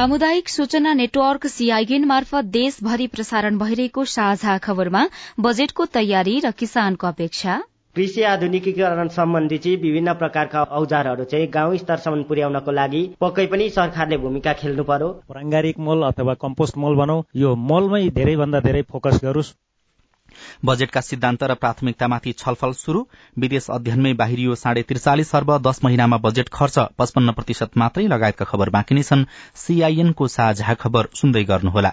सामुदायिक 0.00 0.48
सूचना 0.48 0.92
नेटवर्क 0.94 1.46
सीआईएन 1.46 2.04
मार्फत 2.04 2.44
देशभरि 2.52 3.06
प्रसारण 3.16 3.58
भइरहेको 3.58 4.04
साझा 4.12 4.56
खबरमा 4.58 5.02
बजेटको 5.46 5.84
तयारी 5.96 6.36
र 6.44 6.52
किसानको 6.60 7.06
अपेक्षा। 7.06 7.56
कृषि 7.96 8.22
आधुनिकीकरण 8.30 9.08
सम्बन्धी 9.18 9.58
चाहिँ 9.58 9.76
विभिन्न 9.82 10.14
प्रकारका 10.22 10.62
औजारहरू 10.80 11.24
चाहिँ 11.32 11.52
गाउँ 11.52 11.76
स्तरसम्म 11.78 12.22
पुर्याउनको 12.30 12.72
लागि 12.72 13.02
पक्कै 13.20 13.46
पनि 13.52 13.68
सरकारले 13.76 14.16
भूमिका 14.24 14.52
खेल्नु 14.62 14.84
पर्यो। 14.90 15.08
प्राङ्गारिक 15.32 15.88
मल 15.88 16.08
अथवा 16.08 16.34
कम्पोस्ट 16.44 16.78
मल 16.78 16.96
भनौँ 16.96 17.22
यो 17.42 17.54
मलमै 17.70 18.08
धेरैभन्दा 18.16 18.60
धेरै 18.68 18.82
फोकस 18.92 19.20
गरोस्। 19.24 19.52
बजेटका 20.64 21.00
सिद्धान्त 21.00 21.42
र 21.42 21.54
प्राथमिकतामाथि 21.54 22.32
छलफल 22.38 22.72
शुरू 22.74 23.00
विदेश 23.38 23.66
अध्ययनमै 23.70 24.12
बाहिरियो 24.12 24.54
साढे 24.54 24.82
त्रिचालिस 24.82 25.34
अर्ब 25.34 25.56
दश 25.62 25.80
महिनामा 25.84 26.16
बजेट 26.18 26.48
खर्च 26.52 26.78
पचपन्न 26.98 27.32
प्रतिशत 27.32 27.70
मात्रै 27.76 28.06
लगायतका 28.06 28.44
खबर 28.44 28.70
बाँकी 28.70 28.94
नै 28.94 29.02
छन्। 29.02 29.26
सीआईएनको 29.56 30.28
साझा 30.28 30.74
खबर 30.74 31.08
सुन्दै 31.14 31.44
गर्नुहोला। 31.44 31.92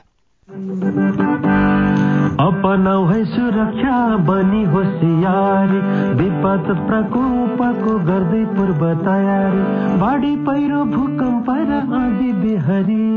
अपनाउ 2.39 3.05
है 3.05 3.25
सुरक्षा 3.25 4.17
बनी 4.17 4.63
होसियारी 4.63 5.79
विपद 6.13 6.67
प्रकोपको 6.87 7.93
गर्दै 7.99 8.41
पूर्व 8.45 8.83
तयारी। 9.05 9.63
बाढी 9.99 10.35
पहिरो 10.35 10.83
भूकम्प 10.85 11.49
र 11.49 11.79
आदि 11.99 12.33
बिहारी। 12.33 13.07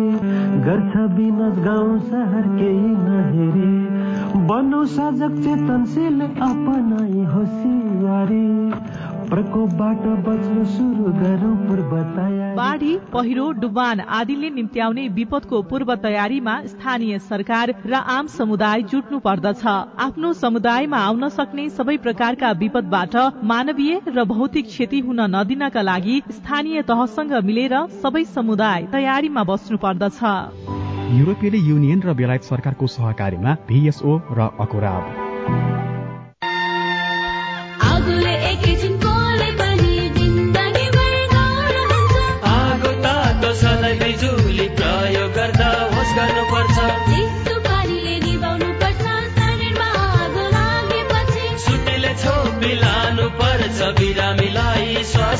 गर्छ 0.64 0.96
विनाश 0.96 1.58
गाउँ 1.58 1.98
सहर 1.98 2.48
केही 2.56 2.94
नहेरी। 2.96 4.46
बनो 4.46 4.84
सजग 4.84 5.36
चेतनशील 5.42 6.20
अपनाई 6.20 7.24
होसियारी। 7.24 8.48
प्रकोपबाट 9.30 10.06
बच्न 10.26 10.64
सुरु 10.66 11.10
गरौँ 11.18 11.56
पूर्व 11.58 11.92
तयारी 12.14 12.56
बाढी 12.56 12.94
पहिरो 13.12 13.44
डुबान 13.60 14.00
आदिले 14.18 14.50
निम्त्याउने 14.50 15.06
विपदको 15.18 15.60
पूर्व 15.70 15.94
तयारीमा 16.04 16.54
स्थानीय 16.66 17.18
सरकार 17.20 17.74
र 17.86 18.00
आम 18.14 18.26
समुदाय 18.28 18.82
जुट्नु 18.90 19.18
पर्दछ। 19.20 19.62
आफ्नो 20.00 20.32
समुदायमा 20.34 20.98
आउन 21.04 21.28
सक्ने 21.28 21.68
सबै 21.70 21.96
प्रकारका 22.08 22.50
विपदबाट 22.64 23.16
मानवीय 23.52 24.00
र 24.08 24.24
भौतिक 24.26 24.66
क्षति 24.66 25.00
हुन 25.06 25.20
नदिनका 25.36 25.82
लागि 25.82 26.20
स्थानीय 26.32 26.82
तहसँग 26.90 27.32
मिलेर 27.46 27.78
सबै 28.02 28.24
समुदाय 28.34 28.86
तयारीमा 28.92 29.44
बस्नु 29.46 29.78
पर्दछ। 29.78 30.20
युरोपियन 31.14 31.54
युनियन 31.70 32.02
र 32.02 32.14
बेलायत 32.18 32.52
सरकारको 32.52 32.86
सहकारीमा 32.98 33.58
भिएसओ 33.68 34.20
र 34.32 34.54
अकोराब। 34.60 35.29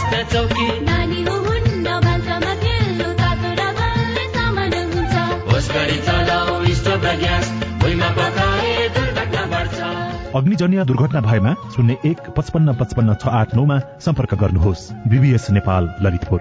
बिरामीलाई 0.00 0.24
स्वास्थ्य 0.24 0.24
चौकी। 0.32 0.66
नानी 0.84 1.20
हुन्न 1.24 1.86
भान्सामा 2.00 2.52
खेल्नु 2.62 3.08
तातो 3.20 3.50
र 3.50 3.62
बलले 3.78 4.24
सामान 4.34 4.74
हुन्छ। 4.92 5.14
होस 5.52 5.66
गरी 5.70 5.98
चलाऊ 6.00 6.74
स्टोभ 6.74 7.04
र 7.04 7.16
ग्यास 7.20 7.46
भुइँमा 7.80 8.08
पकाए 8.16 8.88
दुर्घटना 8.96 9.42
बढ्छ। 9.52 9.78
अग्निजन्य 10.34 10.84
दुर्घटना 10.84 11.20
भएमा 11.20 11.52
शून्य 11.76 11.96
एक 12.04 12.20
पचपन्न 12.36 12.74
पचपन्न 12.80 13.14
छ 13.14 13.24
आठ 13.28 13.54
नौमा 13.54 13.76
सम्पर्क 14.00 14.34
गर्नुहोस्। 14.34 14.82
बिबिएस 15.08 15.50
नेपाल 15.50 15.82
ललितपुर। 16.02 16.40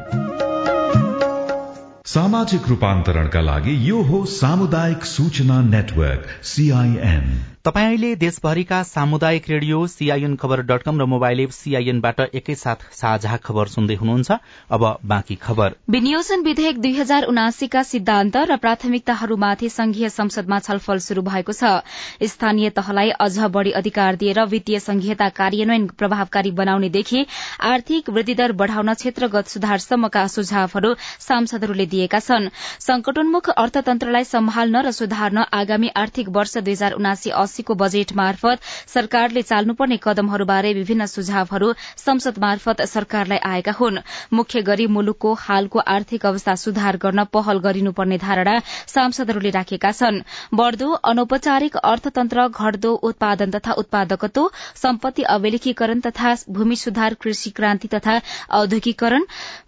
सामाजिक 2.10 2.68
रूपान्तरणका 2.68 3.42
लागि 3.42 3.74
यो 3.90 4.02
हो 4.02 4.26
सामुदायिक 4.26 5.06
सूचना 5.06 5.62
नेटवर्क 5.62 6.24
सीआईएन 6.44 7.26
तपाईँ 7.66 7.88
अहिले 7.88 8.14
देशभरिका 8.16 8.82
सामुदायिक 8.84 9.50
रेडियो 9.50 9.78
सीआईएन 9.88 10.36
खबर 10.36 10.62
डट 10.64 10.84
कम 10.84 11.00
र 11.02 11.06
मोबाइल 11.06 11.40
एप 11.40 11.50
सीआईएनबाट 11.52 12.20
एकैसाथ 12.32 12.84
साझा 12.96 13.36
खबर 13.38 13.68
सुन्दै 13.68 13.96
हुनुहुन्छ। 13.96 14.32
अब 14.72 14.84
बाँकी 15.04 15.36
खबर। 15.38 15.76
विनियोजन 15.90 16.44
विधेयक 16.44 16.80
दुई 16.82 16.94
हजार 16.96 17.24
उनासीका 17.26 17.84
सिद्धान्त 17.84 18.38
र 18.50 18.56
प्राथमिकताहरूमाथि 18.58 19.70
संघीय 19.70 20.10
संसदमा 20.10 20.60
छलफल 20.60 21.00
शुरू 21.00 21.22
भएको 21.22 21.54
छ। 21.54 21.84
स्थानीय 22.26 22.70
तहलाई 22.72 23.10
अझ 23.20 23.52
बढ़ी 23.52 23.72
अधिकार 23.74 24.16
दिएर 24.16 24.40
वित्तीय 24.46 24.80
संघीयता 24.80 25.30
कार्यान्वयन 25.42 25.88
प्रभावकारी 26.00 26.52
बनाउनेदेखि 26.54 27.26
आर्थिक 27.66 28.10
वृद्धिदर 28.10 28.52
बढ़ाउन 28.56 28.94
क्षेत्रगत 28.94 29.48
सुधारसम्मका 29.50 30.26
सुझावहरू 30.30 30.94
सांसदहरूले 31.20 31.86
दिएका 31.88 32.20
छन्। 32.22 32.50
संकटोन्मुख 32.80 33.50
अर्थतन्त्रलाई 33.58 34.32
सम्हाल्न 34.32 34.88
र 34.88 34.92
सुधार्न 34.94 35.46
आगामी 35.54 35.94
आर्थिक 35.98 36.30
वर्ष 36.32 36.58
दुई 36.60 36.74
हजार 36.74 37.00
उनासी 37.04 37.30
अस्सीको 37.50 37.76
बजेट 37.76 38.14
मार्फत 38.16 38.70
सरकारले 38.94 39.42
चाल्नुपर्ने 39.44 39.98
कदमहरूबारे 40.04 40.74
विभिन्न 40.74 41.06
सुझावहरू 41.10 41.74
संसद 41.98 42.38
मार्फत 42.40 42.82
सरकारलाई 42.90 43.38
आएका 43.50 43.72
हुन्। 43.80 43.98
मुख्य 44.34 44.62
गरी 44.64 44.88
मुलुकको 44.96 45.34
हालको 45.40 45.80
आर्थिक 45.90 46.26
अवस्था 46.26 46.56
सुधार 46.64 46.98
गर्न 47.04 47.24
पहल 47.34 47.60
गरिनुपर्ने 47.60 48.18
धारणा 48.20 48.58
सांसदहरूले 48.88 49.50
राखेका 49.52 49.92
छन्। 49.92 50.22
बढ़दो 50.54 50.92
अनौपचारिक 51.12 51.76
अर्थतन्त्र 51.84 52.48
घट्दो 52.50 52.94
उत्पादन 53.10 53.52
तथा 53.52 53.72
उत्पादकत्व 53.82 54.50
सम्पत्ति 54.78 55.24
अवेलिकीकरण 55.30 56.00
तथा 56.02 56.36
भूमि 56.50 56.76
सुधार 56.76 57.14
कृषि 57.22 57.50
क्रान्ति 57.58 57.88
तथा 57.88 58.20
औद्योगिकरण 58.60 59.26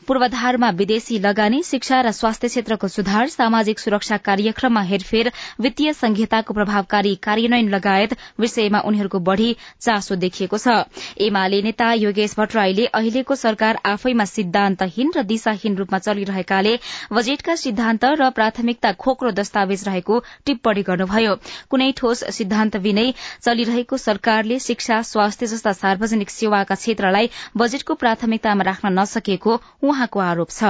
पूर्वाधारमा 0.08 0.70
विदेशी 0.72 1.17
लगानी 1.20 1.62
शिक्षा 1.63 2.00
र 2.01 2.12
स्वास्थ्य 2.12 2.48
क्षेत्रको 2.48 2.88
सुधार 2.88 3.27
सामाजिक 3.29 3.79
सुरक्षा 3.79 4.17
कार्यक्रममा 4.20 4.81
हेरफेर 4.84 5.31
वित्तीय 5.62 5.93
संहिताको 5.93 6.53
प्रभावकारी 6.53 7.13
कार्यान्वयन 7.22 7.70
लगायत 7.70 8.15
विषयमा 8.39 8.79
उनीहरूको 8.81 9.20
बढ़ी 9.22 9.50
चासो 9.79 10.15
देखिएको 10.15 10.58
छ। 10.58 10.74
एमाले 11.22 11.62
नेता 11.62 11.91
योगेश 11.96 12.34
भट्टराईले 12.38 12.86
अहिलेको 12.91 13.36
सरकार 13.36 13.79
आफैमा 13.86 14.25
सिद्धान्तहीन 14.25 15.12
र 15.17 15.24
दिशाहीन 15.24 15.77
रूपमा 15.77 16.00
चलिरहेकाले 16.00 16.74
बजेटका 17.13 17.55
सिद्धान्त 17.55 18.05
र 18.17 18.29
प्राथमिकता 18.31 18.91
खोक्रो 18.98 19.31
दस्तावेज 19.38 19.86
रहेको 19.88 20.20
टिप्पणी 20.46 20.81
गर्नुभयो। 20.89 21.36
कुनै 21.70 21.91
ठोस 21.98 22.24
सिद्धान्त 22.31 22.77
बिनै 22.79 23.05
चलिरहेको 23.46 23.98
सरकारले 24.00 24.60
शिक्षा 24.62 25.01
स्वास्थ्य 25.12 25.53
जस्ता 25.53 25.77
सार्वजनिक 25.77 26.29
सेवाका 26.31 26.75
क्षेत्रलाई 26.75 27.29
बजेटको 27.58 27.93
प्राथमिकतामा 28.01 28.63
राख्न 28.63 28.98
नसकेको 29.00 29.62
उहाँको 29.91 30.19
आरोप 30.21 30.50
छ। 30.50 30.62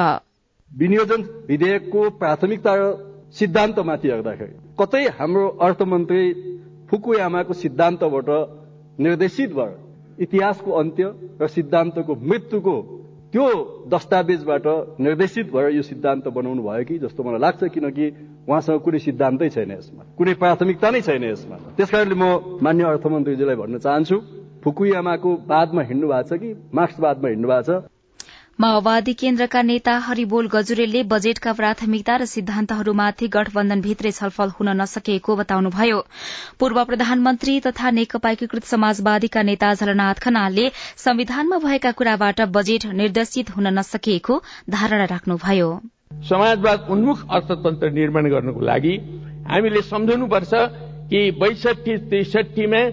विनियोजन 0.72 1.22
विधेयकको 1.48 2.10
प्राथमिकता 2.22 2.74
सिद्धान्तमाथि 3.40 4.08
हेर्दाखेरि 4.10 4.56
कतै 4.80 5.04
हाम्रो 5.20 5.46
अर्थमन्त्री 5.68 6.24
फुकुयामाको 6.90 7.54
सिद्धान्तबाट 7.64 8.30
निर्देशित 9.00 9.54
भएर 9.54 10.24
इतिहासको 10.24 10.72
अन्त्य 10.80 11.14
र 11.42 11.48
सिद्धान्तको 11.48 12.16
मृत्युको 12.30 12.76
त्यो 13.34 13.46
दस्तावेजबाट 13.88 14.66
निर्देशित 15.00 15.52
भएर 15.54 15.70
यो 15.76 15.82
सिद्धान्त 15.82 16.28
बनाउनु 16.38 16.64
भयो 16.64 16.84
कि 16.86 16.98
जस्तो 17.00 17.24
मलाई 17.24 17.40
लाग्छ 17.40 17.64
किनकि 17.76 18.06
उहाँसँग 18.50 18.80
कुनै 18.86 19.00
सिद्धान्तै 19.00 19.50
छैन 19.56 19.72
यसमा 19.72 20.04
कुनै 20.18 20.34
प्राथमिकता 20.42 20.90
नै 20.92 21.02
छैन 21.08 21.24
यसमा। 21.24 21.56
त्यसकारणले 21.78 22.16
म 22.16 22.60
मान्य 22.60 22.84
अर्थमन्त्रीजीलाई 22.92 23.56
भन्न 23.56 23.78
चाहन्छु 23.86 24.18
फुकुयामाको 24.64 25.32
बादमा 25.48 25.82
हिँड्नु 25.90 26.08
भएको 26.12 26.28
छ 26.30 26.40
कि 26.42 26.50
मार्क्सवादमा 26.76 27.28
हिँड्नु 27.30 27.48
भएको 27.48 27.64
छ? 27.68 27.72
माओवादी 28.62 29.14
केन्द्रका 29.20 29.62
नेता 29.62 29.94
हरिबोल 30.06 30.48
गजुरेलले 30.54 31.02
बजेटका 31.12 31.52
प्राथमिकता 31.60 32.16
र 32.16 32.26
सिद्धान्तहरूमाथि 32.32 33.28
गठबन्धनभित्रै 33.36 34.12
छलफल 34.18 34.50
हुन 34.58 34.70
नसकेको 34.82 35.36
बताउनुभयो। 35.36 36.02
पूर्व 36.60 36.84
प्रधानमन्त्री 36.90 37.56
तथा 37.68 37.92
नेकपा 37.92 38.30
एकीकृत 38.30 38.68
समाजवादीका 38.72 39.42
नेता 39.50 39.70
झलनाथ 39.74 40.22
खनालले 40.26 40.66
संविधानमा 41.06 41.58
भएका 41.64 41.92
कुराबाट 42.02 42.42
बजेट 42.52 42.86
निर्देशित 43.02 43.50
हुन 43.56 43.72
नसकिएको 43.80 44.38
धारणा 44.70 45.10
राख्नुभयो। 45.14 45.72
समाजवाद 46.30 46.86
उन्मुख 46.92 47.26
अर्थतन्त्र 47.32 47.90
निर्माण 47.98 48.30
गर्नको 48.36 48.62
लागि 48.70 48.94
हामीले 49.50 49.82
सम्झनुपर्छ 49.90 50.54
कि 51.10 51.24
बैसठी 51.42 51.98
त्रिसठीमा 52.14 52.84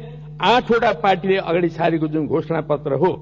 आठवटा 0.46 0.92
पार्टीले 1.04 1.36
अगाडि 1.44 1.68
सारेको 1.76 2.12
जुन 2.16 2.26
घोषणा 2.28 2.64
पत्र 2.72 3.02
हो 3.04 3.14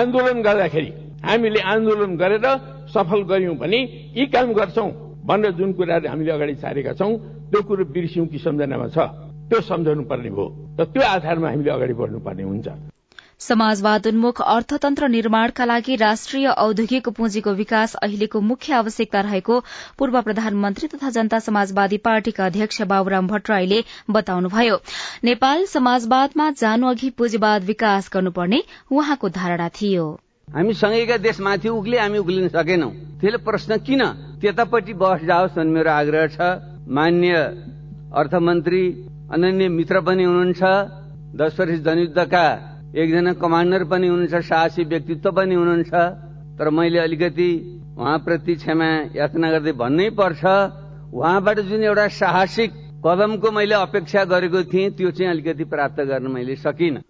आन्दोलन 0.00 0.42
गर्दाखेरि 0.42 0.92
हामीले 1.20 1.60
आन्दोलन 1.72 2.16
गरेर 2.16 2.46
सफल 2.94 3.22
गर्यौं 3.30 3.56
भने 3.56 3.80
यी 4.16 4.26
काम 4.34 4.52
गर्छौं 4.52 4.90
भनेर 5.28 5.52
जुन 5.58 5.72
कुराहरू 5.78 6.08
हामीले 6.08 6.30
अगाडि 6.32 6.54
सारेका 6.62 6.92
छौं 7.00 7.12
त्यो 7.50 7.62
कुरो 7.68 7.84
बिर्स्यौं 7.94 8.26
कि 8.26 8.38
सम्झनामा 8.38 8.86
छ? 8.94 8.98
त्यो 9.50 9.60
सम्झाउनु 9.66 10.02
पर्ने 10.10 10.30
हो 10.30 10.44
र 10.80 10.84
त्यो 10.84 11.02
आधारमा 11.02 11.48
हामीले 11.48 11.70
अगाडि 11.70 11.94
बढ्नुपर्ने 12.00 12.42
हुन्छ। 12.42 12.68
समाजवाद 13.40 14.06
उन्मुख 14.06 14.40
अर्थतन्त्र 14.44 15.08
निर्माणका 15.08 15.64
लागि 15.64 15.96
राष्ट्रिय 15.96 16.46
औद्योगिक 16.46 17.08
पुँजीको 17.18 17.52
विकास 17.60 17.94
अहिलेको 17.96 18.40
मुख्य 18.40 18.74
आवश्यकता 18.74 19.20
रहेको 19.20 19.58
पूर्व 19.98 20.20
प्रधानमन्त्री 20.22 20.88
तथा 20.88 21.10
जनता 21.10 21.38
समाजवादी 21.40 21.98
पार्टीका 22.04 22.46
अध्यक्ष 22.46 22.82
बाबुराम 22.92 23.26
भट्टराईले 23.26 23.82
बताउनुभयो। 24.10 24.80
नेपाल 25.24 25.64
समाजवादमा 25.66 26.50
जानु 26.60 26.88
अघि 26.88 27.10
पुँजीवाद 27.18 27.64
विकास 27.66 28.10
गर्नुपर्ने 28.14 28.62
उहाँको 28.92 29.28
धारणा 29.36 29.68
थियो। 29.80 30.08
हामी 30.50 30.72
सँगैका 30.74 31.16
देशमाथि 31.22 31.68
उक्ले 31.70 31.98
हामी 31.98 32.18
उक्लिन 32.18 32.48
सकेनौं। 32.50 32.90
त्यसले 33.22 33.38
प्रश्न 33.38 33.76
किन? 33.86 34.02
त्यतापट्टि 34.42 34.92
बस 34.98 35.22
जाओस् 35.22 35.54
भन्ने 35.54 35.70
मेरो 35.70 35.90
आग्रह 35.90 36.26
छ। 36.26 36.38
मान्य 36.90 37.32
अर्थमन्त्री 38.10 38.82
अनन्य 39.30 39.68
मित्र 39.70 40.00
पनि 40.02 40.24
हुनुहुन्छ। 40.26 40.62
दश 41.38 41.54
वर्ष 41.54 41.78
जनयुद्धका 41.86 42.44
एकजना 42.98 43.32
कमान्डर 43.38 43.84
पनि 43.86 44.06
हुनुहुन्छ 44.10 44.34
साहसी 44.42 44.82
व्यक्तित्व 44.90 45.30
पनि 45.30 45.54
हुनुहुन्छ। 45.54 45.92
तर 46.58 46.66
मैले 46.68 46.98
अलिकति 46.98 47.50
उहाँप्रति 47.94 48.54
क्षमा 48.58 48.90
याचना 49.14 49.50
गर्दै 49.54 49.72
भन्नै 49.78 50.10
पर्छ। 50.18 50.42
उहाँबाट 51.14 51.58
जुन 51.70 51.82
एउटा 51.84 52.06
साहसिक 52.10 52.70
कदमको 53.06 53.50
मैले 53.54 53.74
अपेक्षा 53.86 54.24
गरेको 54.26 54.60
थिएँ 54.66 54.90
त्यो 54.98 55.10
चाहिँ 55.14 55.30
अलिकति 55.30 55.64
प्राप्त 55.64 56.00
गर्न 56.10 56.26
मैले 56.26 56.56
सकिनँ। 56.58 57.06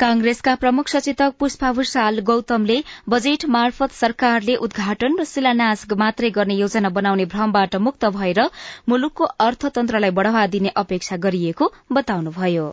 कांग्रेसका 0.00 0.54
प्रमुख 0.54 0.88
सचेतक 0.88 1.32
पुष्पा 1.38 1.70
भूषाल 1.72 2.18
गौतमले 2.26 2.76
बजेट 3.08 3.44
मार्फत 3.56 3.92
सरकारले 3.96 4.54
उद्घाटन 4.66 5.18
र 5.20 5.28
शिलान्यास 5.32 5.84
मात्रै 6.04 6.30
गर्ने 6.40 6.58
योजना 6.60 6.94
बनाउने 6.98 7.30
भ्रमबाट 7.34 7.76
मुक्त 7.88 8.12
भएर 8.16 8.44
मुलुकको 8.88 9.32
अर्थतन्त्रलाई 9.46 10.20
बढ़ावा 10.20 10.46
दिने 10.54 10.78
अपेक्षा 10.84 11.16
गरिएको 11.26 11.72
बताउनुभयो। 11.92 12.70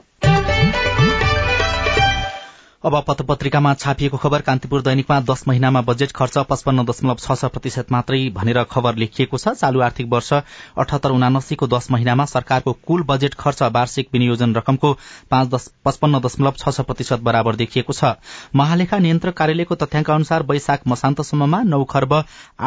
अब 2.88 3.04
पत्र 3.08 3.24
पत्रिकामा 3.26 3.74
छापिएको 3.76 4.18
खबर 4.18 4.42
कान्तिपुर 4.42 4.82
दैनिकमा 4.82 5.20
दश 5.22 5.42
महिनामा 5.48 5.80
बजेट 5.82 6.12
खर्च 6.16 6.38
पचपन्न 6.50 6.86
दशमलव 6.86 7.18
छ 7.18 7.36
छ 7.36 7.50
प्रतिशत 7.52 7.92
मात्रै 7.92 8.20
भनेर 8.32 8.62
खबर 8.72 8.96
लेखिएको 8.96 9.38
छ। 9.38 9.54
चालू 9.58 9.82
आर्थिक 9.82 10.08
वर्ष 10.14 10.32
अठहत्तर 10.78 11.12
उनासीको 11.12 11.68
दश 11.68 11.92
महिनामा 11.92 12.26
सरकारको 12.28 12.74
कुल 12.88 13.04
बजेट 13.10 13.36
खर्च 13.36 13.62
वार्षिक 13.76 14.10
विनियोजन 14.14 14.56
रकमको 14.56 14.94
पचपन्न 15.34 16.20
दशमलव 16.22 16.64
छ 16.64 16.72
छ 16.72 16.88
प्रतिशत 16.88 17.28
बराबर 17.28 17.56
देखिएको 17.58 17.94
छ। 17.94 18.16
महालेखा 18.56 19.00
नियन्त्रक 19.00 19.38
कार्यालयको 19.38 19.82
तथ्याङ्क 19.84 20.16
अनुसार 20.18 20.50
वैशाख 20.50 20.88
मसान्तसम्ममा 20.88 21.64
नौ 21.68 21.84
खर्ब 21.92 22.20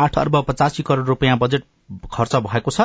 आठ 0.05 0.19
अर्ब 0.19 0.43
पचासी 0.49 0.83
करोड़ 0.83 1.07
रूपियाँ 1.07 1.39
बजेट 1.39 1.65
खर्च 2.13 2.37
भएको 2.39 2.71
छ। 2.71 2.81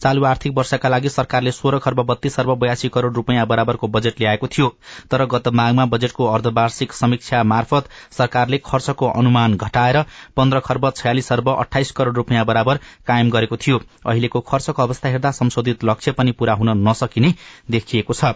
चालू 0.00 0.24
आर्थिक 0.24 0.56
वर्षका 0.56 0.88
लागि 0.88 1.08
सरकारले 1.10 1.52
सोह्र 1.52 1.78
खर्ब 1.78 2.00
बत्तीस 2.06 2.38
अर्ब 2.40 2.50
बयासी 2.58 2.88
करोड़ 2.88 3.12
रूपियाँ 3.14 3.46
बराबरको 3.46 3.88
बजेट 3.88 4.20
ल्याएको 4.20 4.46
थियो। 4.48 4.68
तर 5.10 5.24
गत 5.26 5.48
माघमा 5.50 5.84
बजेटको 5.86 6.26
अर्धवार्षिक 6.26 6.92
समीक्षा 6.92 7.42
मार्फत 7.44 7.88
सरकारले 8.12 8.58
खर्चको 8.60 9.08
अनुमान 9.10 9.56
घटाएर 9.56 10.02
पन्ध्र 10.36 10.60
खर्ब 10.60 10.90
छयालिस 10.92 11.32
अर्ब 11.32 11.48
अठाइस 11.50 11.90
करोड़ 11.92 12.14
रूपियाँ 12.16 12.44
बराबर 12.46 12.78
कायम 13.06 13.30
गरेको 13.30 13.56
थियो। 13.56 13.80
अहिलेको 14.06 14.40
खर्चको 14.42 14.82
अवस्था 14.82 15.08
हेर्दा 15.08 15.30
संशोधित 15.32 15.84
लक्ष्य 15.84 16.12
पनि 16.12 16.32
पूरा 16.32 16.54
हुन 16.54 16.70
नसकिने 16.88 17.34
देखिएको 17.70 18.14
छ। 18.14 18.34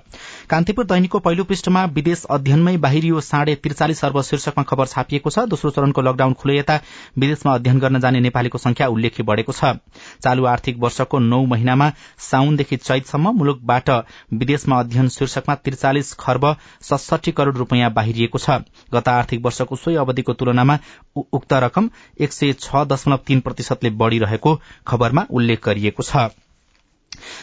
कान्तिपुर 0.50 0.84
दैनिकको 0.86 1.18
पहिलो 1.20 1.44
पृष्ठमा 1.44 1.84
विदेश 1.94 2.24
अध्ययनमै 2.30 2.76
बाहिरियो 2.78 3.20
साढे 3.22 3.54
त्रिचालिस 3.56 4.04
अर्ब 4.04 4.20
शीर्षकमा 4.22 4.64
खबर 4.64 4.86
छापिएको 4.86 5.30
छ। 5.30 5.46
दोस्रो 5.46 5.70
चरणको 5.70 6.02
लकडाउन 6.02 6.32
खुले 6.34 6.58
यता 6.58 6.80
विदेशमा 7.18 7.54
अध्ययन 7.54 7.78
गर्न 7.78 8.00
जाने 8.00 8.20
नेपालीको 8.20 8.58
संख्या 8.58 8.88
उल्लेख्य 8.88 9.22
बढ़ेको 9.24 9.52
छ। 9.52 9.74
चालू 10.22 10.44
आर्थिक 10.44 10.78
वर्षको 10.78 11.18
नौ 11.18 11.44
महिनामा 11.46 11.90
साउनदेखि 12.20 12.76
चैतसम्म 12.76 13.32
मुलुकबाट 13.36 13.90
विदेशमा 14.34 14.78
अध्ययन 14.80 15.08
शीर्षकमा 15.08 15.54
त्रिचालिस 15.54 16.12
खर्ब 16.14 16.46
सडसठी 16.82 17.32
करोड़ 17.32 17.56
रूपियाँ 17.56 17.92
बाहिरिएको 17.92 18.38
छ। 18.38 18.60
गत 18.94 19.08
आर्थिक 19.08 19.44
वर्षको 19.44 19.76
सोही 19.76 19.96
अवधिको 19.96 20.32
तुलनामा 20.34 20.78
उक्त 21.16 21.52
रकम 21.64 21.90
एक 22.20 22.32
सय 22.32 22.52
छ 22.60 22.86
दशमलव 22.86 23.20
तीन 23.26 23.40
प्रतिशतले 23.40 23.90
बढ़िरहेको 23.90 24.60
खबरमा 24.86 25.26
उल्लेख 25.30 25.64
गरिएको 25.66 26.02
छ। 26.02 26.30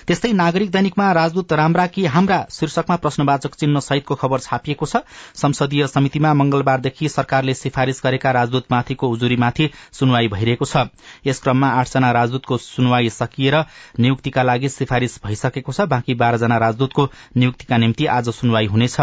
त्यस्तै 0.07 0.31
नागरिक 0.33 0.71
दैनिकमा 0.71 1.11
राजदूत 1.11 1.53
रामराकी 1.53 2.05
हाम्रा 2.07 2.39
शीर्षकमा 2.51 2.95
प्रश्नवाचक 2.95 3.55
चिन्ह 3.55 3.79
सहितको 3.79 4.15
खबर 4.15 4.39
छापिएको 4.39 4.85
छ। 4.85 5.03
संसदीय 5.35 5.87
समितिमा 5.87 6.33
मंगलबारदेखि 6.33 7.09
सरकारले 7.09 7.53
सिफारिश 7.53 8.01
गरेका 8.03 8.31
राजदूतमाथिको 8.31 9.09
उजुरीमाथि 9.09 9.69
सुनवाई 9.91 10.27
भइरहेको 10.27 10.65
छ। 10.65 10.87
यस 11.25 11.39
क्रममा 11.39 11.69
आठजना 11.79 12.11
राजदूतको 12.11 12.57
सुनवाई 12.57 13.09
सकिएर 13.11 13.55
नियुक्तिका 13.99 14.43
लागि 14.43 14.69
सिफारिश 14.69 15.19
भइसकेको 15.25 15.71
छ। 15.71 15.87
बाँकी 15.87 16.13
बाह्रजना 16.15 16.57
राजदूतको 16.57 17.09
नियुक्तिका 17.37 17.77
निम्ति 17.77 18.05
आज 18.07 18.29
सुनवाई 18.31 18.65
हुनेछ। 18.65 18.97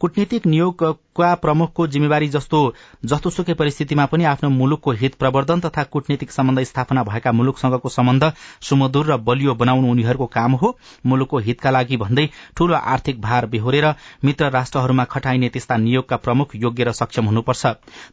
कूटनीतिक 0.00 0.46
नियोगका 1.12 1.34
प्रमुखको 1.36 1.86
जिम्मेवारी 1.86 2.28
जस्तो 2.28 2.58
जस्तोसुकै 3.04 3.54
परिस्थितिमा 3.54 4.04
पनि 4.06 4.24
आफ्नो 4.24 4.48
मुलुकको 4.50 4.90
हित 4.92 5.14
प्रवर्धन 5.14 5.60
तथा 5.60 5.82
कूटनीतिक 5.84 6.30
सम्बन्ध 6.32 6.62
स्थापना 6.64 7.02
भएका 7.04 7.32
मुलुकसँगको 7.32 7.88
सम्बन्ध 7.88 8.32
सुमधुर 8.62 9.06
र 9.06 9.16
बलियो 9.18 9.54
बनाउनु 9.54 9.90
उनीहरूको 9.90 10.26
काम 10.26 10.52
हो। 10.52 10.76
मुलुकको 11.06 11.38
हितका 11.38 11.70
लागि 11.70 11.96
भन्दै 11.96 12.28
ठूलो 12.56 12.74
आर्थिक 12.74 13.20
भार 13.20 13.46
बेहोरेर 13.46 13.86
मित्र 14.24 14.50
राष्ट्रहरूमा 14.50 15.04
खटाइने 15.04 15.48
त्यस्ता 15.48 15.76
नियोगका 15.76 16.16
प्रमुख 16.16 16.56
योग्य 16.56 16.84
र 16.84 16.92
सक्षम 16.92 17.26
हुनुपर्छ। 17.26 17.66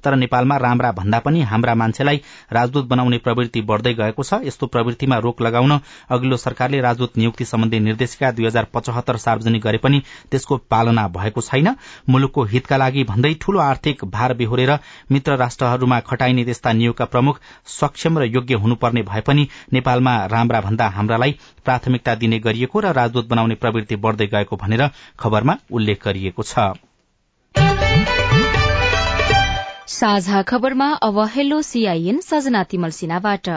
तर 0.03 0.15
नेपालमा 0.17 0.57
राम्रा 0.57 0.91
भन्दा 0.91 1.19
पनि 1.19 1.41
हाम्रा 1.43 1.75
मान्छेलाई 1.75 2.21
राजदूत 2.51 2.85
बनाउने 2.85 3.17
प्रवृत्ति 3.17 3.61
बढ़दै 3.61 3.93
गएको 3.93 4.23
छ। 4.23 4.43
यस्तो 4.43 4.67
प्रवृत्तिमा 4.67 5.17
रोक 5.19 5.41
लगाउन 5.41 5.79
अघिल्लो 6.09 6.37
सरकारले 6.37 6.81
राजदूत 6.81 7.17
नियुक्ति 7.17 7.45
सम्बन्धी 7.45 7.79
निर्देशिका 7.79 8.31
दुई 8.31 8.45
हजार 8.45 8.67
पचहत्तर 8.73 9.17
सार्वजनिक 9.19 9.63
गरे 9.63 9.77
पनि 9.77 10.03
त्यसको 10.31 10.57
पालना 10.69 11.07
भएको 11.09 11.41
छैन। 11.41 11.75
मुलुकको 12.09 12.43
हितका 12.43 12.77
भन्दै 12.91 13.33
ठूलो 13.41 13.59
आर्थिक 13.59 14.05
भार 14.05 14.33
बेहोरेर 14.33 14.77
मित्र 15.11 15.35
राष्ट्रहरूमा 15.35 15.99
खटाइने 15.99 16.43
त्यस्ता 16.43 16.73
नियोगका 16.73 17.05
प्रमुख 17.05 17.39
सक्षम 17.65 18.19
र 18.19 18.23
योग्य 18.23 18.55
हुनुपर्ने 18.55 19.01
भए 19.01 19.21
पनि 19.21 19.47
नेपालमा 19.73 20.25
राम्रा 20.25 20.61
भन्दा 20.61 20.87
हाम्रालाई 20.89 21.37
प्राथमिकता 21.65 22.15
दिने 22.15 22.39
गरिएको 22.39 22.79
र 22.79 22.93
राजदूत 22.93 23.27
बनाउने 23.27 23.55
प्रवृत्ति 23.55 23.95
बढ़दै 23.95 24.27
गएको 24.27 24.55
भनेर 24.55 24.89
खबरमा 25.19 25.57
उल्लेख 25.71 26.05
गरिएको 26.05 26.43
छ। 26.43 26.53
साझा 29.87 30.41
खबरमा 30.41 30.91
अब 30.93 31.19
हेलो 31.19 31.61
सीआईएन 31.61 32.19
सजना 32.21 32.63
तिमल 32.63 32.89
सिन्हाबाट। 32.89 33.49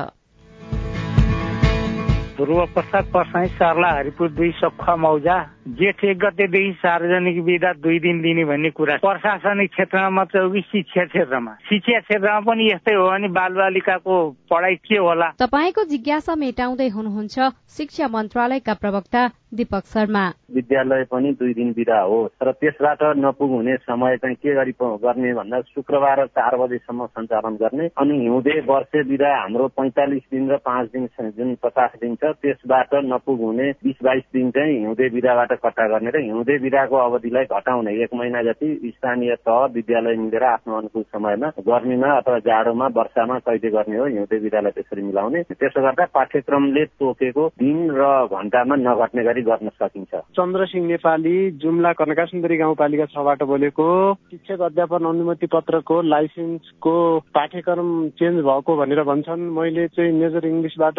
ध्रुव 2.42 2.66
प्रसाद 2.66 3.04
पर्साई 3.14 3.46
सर्ला 3.46 3.88
हरिपुर 3.88 4.28
दुई 4.28 4.50
सखुवा 4.50 4.96
मौजा। 4.96 5.36
जेठ 5.68 6.04
एक 6.04 6.18
गतेदेखि 6.18 6.72
सार्वजनिक 6.72 7.38
विधा 7.44 7.72
दुई 7.72 7.98
दिन 7.98 8.22
दिने 8.22 8.44
भन्ने 8.44 8.70
कुरा। 8.70 8.96
प्रशासनिक 8.96 9.70
क्षेत्रमा 9.70 10.10
मात्र 10.10 10.38
हो 10.38 10.50
कि 10.50 10.60
शिक्षा 10.60 11.04
क्षेत्रमा? 11.04 11.52
शिक्षा 11.68 12.00
क्षेत्रमा 12.00 12.40
पनि 12.40 12.66
यस्तै 12.66 12.94
हो 12.94 13.10
भने 13.10 13.28
बालबालिकाको 13.28 14.16
पढाइ 14.50 14.74
के 14.74 14.98
होला? 14.98 15.28
तपाईँको 15.38 15.84
जिज्ञासा 15.84 16.34
मेटाउँदै 16.34 16.88
हुनुहुन्छ 16.88 17.38
शिक्षा 17.76 18.08
मन्त्रालयका 18.08 18.74
प्रवक्ता 18.74 19.22
दीपक 19.52 19.86
शर्मा। 19.86 20.24
विद्यालय 20.54 21.04
पनि 21.04 21.30
दुई 21.40 21.52
दिन 21.54 21.72
बिदा 21.72 21.98
हो 22.00 22.16
तर 22.40 22.50
त्यसबाट 22.52 23.02
नपुग 23.16 23.50
हुने 23.50 23.76
समय 23.78 24.16
चाहिँ 24.16 24.36
के 24.36 24.54
गरी 24.54 24.72
गर्ने 24.80 25.32
भन्दा 25.34 25.60
शुक्रबार 25.62 26.24
चार 26.28 26.56
बजेसम्म 26.56 27.06
सञ्चालन 27.06 27.56
गर्ने 27.56 27.86
अनि 28.00 28.18
हिउँदे 28.20 28.58
वर्षे 28.68 29.02
बिदा 29.04 29.34
हाम्रो 29.36 29.66
पैँतालिस 29.76 30.22
दिन 30.32 30.50
र 30.50 30.56
पाँच 30.64 30.88
दिन 30.92 31.06
जुन 31.36 31.54
पचास 31.62 31.98
दिन 32.00 32.14
छ 32.14 32.32
त्यसबाट 32.42 32.94
नपुग 33.04 33.40
हुने 33.40 33.70
बिस 33.84 34.02
बाइस 34.04 34.22
दिन 34.32 34.50
चाहिँ 34.50 34.78
हिउँदे 34.78 35.08
बिदाबाट 35.10 35.52
कट्टा 35.64 35.86
गर्ने 35.88 36.10
र 36.10 36.22
हिउँदे 36.22 36.58
बिदाको 36.58 36.96
अवधिलाई 36.96 37.44
घटाउने 37.52 37.94
एक 38.02 38.14
महिना 38.14 38.42
जति 38.42 38.92
स्थानीय 38.96 39.34
तह 39.48 39.64
विद्यालय 39.74 40.16
मिलेर 40.16 40.44
आफ्नो 40.44 40.78
अनुकूल 40.78 41.02
समयमा 41.12 41.52
गर्मीमा 41.68 42.16
अथवा 42.16 42.38
जाडोमा 42.48 42.86
वर्षामा 42.96 43.38
कैदे 43.46 43.70
गर्ने 43.70 43.98
हो 43.98 44.06
हिउँदे 44.06 44.40
बिदालाई 44.40 44.72
त्यसरी 44.76 45.02
मिलाउने। 45.02 45.42
त्यसो 45.52 45.82
गर्दा 45.82 46.04
पाठ्यक्रमले 46.14 46.84
तोकेको 47.00 47.48
दिन 47.60 47.78
र 47.96 48.10
घण्टामा 48.32 48.76
नघट्ने 48.84 49.24
गरी 49.24 49.41
चाहिँ 49.42 49.58
गर्न 49.58 49.68
सकिन्छ। 49.68 50.14
चन्द्रसिंह 50.36 50.86
नेपाली 50.86 51.50
जुम्ला 51.62 51.92
कनका 51.92 52.24
सुन्दरी 52.24 52.56
गाउँपालिका 52.56 53.04
छबाट 53.06 53.42
बोलेको 53.42 53.86
शिक्षक 54.30 54.60
अध्यापन 54.60 55.04
अनुमति 55.04 55.46
पत्रको 55.46 56.00
लाइसेन्सको 56.02 56.94
पाठ्यक्रम 57.34 57.88
चेन्ज 58.18 58.44
भएको 58.44 58.76
भनेर 58.76 59.02
भन्छन्। 59.02 59.40
मैले 59.52 59.86
चाहिँ 59.88 60.12
मेजर 60.12 60.46
इङ्ग्लिसबाट 60.46 60.98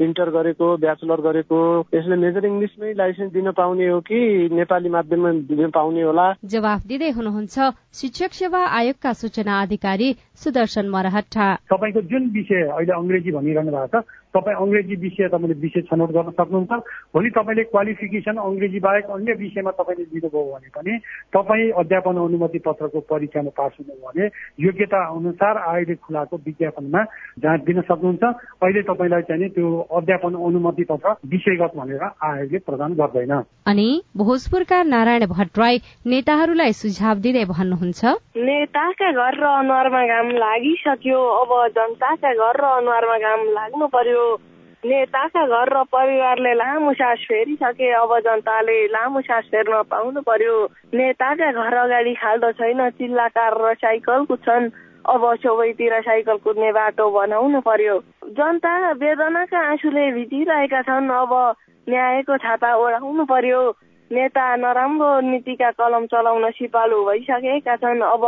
इन्टर 0.00 0.30
गरेको 0.30 0.76
ब्याचलर 0.76 1.20
गरेको। 1.20 1.60
यसले 1.94 2.16
मेजर 2.16 2.44
इङ्ग्लिसमै 2.46 2.92
लाइसेन्स 2.94 3.32
दिन 3.32 3.50
पाउने 3.52 3.86
हो 3.88 4.00
कि 4.00 4.48
नेपाली 4.52 4.88
माध्यममा 4.88 5.30
दिन 5.50 5.70
पाउने 5.70 6.02
होला? 6.02 6.26
जवाफ 6.44 6.86
दिँदै 6.86 7.10
हुनुहुन्छ 7.10 7.56
शिक्षक 7.94 8.32
सेवा 8.32 8.60
आयोगका 8.78 9.12
सूचना 9.12 9.60
अधिकारी 9.62 10.08
सुदर्शन 10.34 10.88
मरहट्टा। 10.88 11.46
तपाईँको 11.70 12.00
जुन 12.10 12.30
विषय 12.34 12.62
अहिले 12.74 12.92
अङ्ग्रेजी 12.92 13.30
भनिरहनु 13.30 13.72
भएको 13.72 14.00
छ 14.00 14.23
तपाईँ 14.34 14.56
अङ्ग्रेजी 14.56 14.96
विषय 14.96 15.28
तपाईँले 15.28 15.54
विषय 15.60 15.80
छनौट 15.88 16.10
गर्न 16.10 16.30
सक्नुहुन्छ। 16.34 16.72
भोलि 17.14 17.30
तपाईँले 17.30 17.64
क्वालिफिकेसन 17.70 18.36
अङ्ग्रेजी 18.44 18.78
बाहेक 18.80 19.10
अन्य 19.10 19.32
विषयमा 19.34 19.70
तपाईँले 19.78 20.04
लिनुभयो 20.04 20.44
भने 20.44 20.68
पनि 20.74 20.92
तपाईँ 21.34 21.70
अध्यापन 21.80 22.16
अनुमति 22.24 22.58
पत्रको 22.66 23.00
परीक्षामा 23.10 23.50
पास 23.54 23.72
हुनुभयो 23.78 24.02
भने 24.04 24.24
योग्यता 24.66 25.00
अनुसार 25.14 25.54
आयोगले 25.64 25.94
खुलाएको 26.04 26.36
विज्ञापनमा 26.46 27.02
जाँच 27.38 27.60
दिन 27.64 27.80
सक्नुहुन्छ। 27.80 28.24
अहिले 28.62 28.82
तपाईँलाई 28.90 29.22
चाहिँ 29.28 29.48
त्यो 29.54 29.68
अध्यापन 29.92 30.34
अनुमति 30.46 30.84
पत्र 30.90 31.14
विषयगत 31.30 31.72
भनेर 31.76 32.02
आयोगले 32.02 32.58
प्रदान 32.66 32.90
गर्दैन। 32.94 33.32
अनि 33.70 33.88
भोजपुरका 34.16 34.82
नारायण 34.84 35.26
भट्टराई 35.30 35.76
नेताहरूलाई 36.06 36.72
सुझाव 36.72 37.16
दिँदै 37.24 37.44
भन्नुहुन्छ। 37.44 38.02
नेताका 38.38 39.08
घर 39.12 39.34
र 39.38 39.44
अनुहारमा 39.62 40.02
घाम 40.06 40.26
लागिसक्यो। 40.42 41.20
अब 41.40 41.50
जनताका 41.76 42.30
घर 42.34 42.54
र 42.56 42.64
अनुहारमा 42.80 43.16
घाम 43.18 43.40
लाग्नु 43.54 43.86
पर्यो। 43.94 44.23
नेताका 44.84 45.42
घर 45.46 45.68
र 45.72 45.82
परिवारले 45.88 46.52
लामो 46.54 46.92
सास 46.92 47.18
फेरिसके 47.28 47.90
अब 47.92 48.10
जनताले 48.20 48.76
लामो 48.86 49.20
सास 49.20 49.44
फेर्न 49.44 49.82
पाउनु 49.90 50.20
पर्यो। 50.20 50.56
नेताका 50.94 51.50
घर 51.52 51.74
अगाडि 51.74 52.14
खाल्दो 52.14 52.50
छैन 52.52 52.90
चिल्ला 52.98 53.28
कार 53.28 53.54
र 53.60 53.74
साइकल 53.74 54.24
कुद्छन् 54.24 54.70
अब 55.04 55.22
छेउतिर 55.36 56.00
साइकल 56.00 56.36
कुद्ने 56.44 56.72
बाटो 56.72 57.10
बनाउनु 57.10 57.60
पर्यो। 57.60 57.96
जनता 58.36 58.72
वेदनाका 58.92 59.58
आँसुले 59.70 60.04
भिजिरहेका 60.12 60.80
छन्। 60.82 61.08
अब 61.10 61.32
न्यायको 61.88 62.36
छाता 62.36 62.76
ओढाउनु 62.76 63.24
पर्यो। 63.24 63.62
नेता 64.14 64.44
नराम्रो 64.56 65.08
नीतिका 65.20 65.70
कलम 65.74 66.06
चलाउन 66.06 66.50
सिपालु 66.50 67.04
भइसकेका 67.04 67.76
छन्। 67.76 68.02
अब 68.04 68.24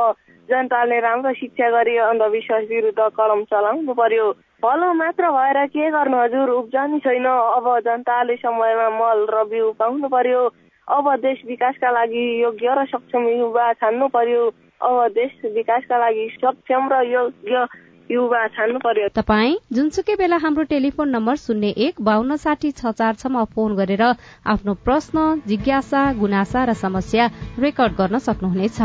जनताले 0.48 0.98
राम्रो 1.00 1.32
शिक्षा 1.34 1.70
गरी 1.70 1.96
अन्धविश्वास 2.10 2.64
विरुद्ध 2.70 3.08
कलम 3.18 3.42
चलाउनु 3.44 3.94
पर्यो। 3.94 4.26
फलो 4.62 4.92
मात्र 4.94 5.30
भएर 5.30 5.58
के 5.66 5.90
गर्नु 5.90 6.16
हजुर? 6.16 6.50
उब्जनी 6.50 6.98
छैन। 6.98 7.26
अब 7.26 7.66
जनताले 7.86 8.36
समयमा 8.36 8.88
मल 8.98 9.26
र 9.30 9.44
बिउ 9.46 9.70
पाउनु 9.78 10.08
पर्यो। 10.08 10.42
अब 10.88 11.14
देश 11.20 11.42
विकासका 11.46 11.90
लागि 11.90 12.24
योग्य 12.42 12.74
र 12.78 12.84
सक्षम 12.86 13.26
युवा 13.28 13.72
छान्नु 13.78 14.08
पर्यो। 14.08 14.42
अब 14.80 14.96
देश 15.14 15.32
विकासका 15.54 15.98
लागि 15.98 16.28
सक्षम 16.34 16.88
र 16.92 17.02
योग्य 17.06 17.66
युवा 18.10 18.46
छान्नु 18.54 18.78
पर्यो। 18.78 19.08
तपाईँ 19.14 19.54
जुनसुकै 19.74 20.14
बेला 20.14 20.36
हाम्रो 20.38 20.64
टेलिफोन 20.70 21.08
नम्बर 21.10 21.36
शून्य 21.36 21.68
एक 21.86 21.94
बान्न 22.00 22.36
साठी 22.38 22.70
छ 22.70 22.94
चार 22.94 23.14
छमा 23.18 23.42
फोन 23.50 23.74
गरेर 23.74 24.02
आफ्नो 24.46 24.74
प्रश्न 24.86 25.42
जिज्ञासा 25.42 26.02
गुनासा 26.14 26.64
र 26.64 26.72
समस्या 26.78 27.30
रेकर्ड 27.58 27.92
गर्न 27.98 28.18
सक्नुहुनेछ। 28.22 28.78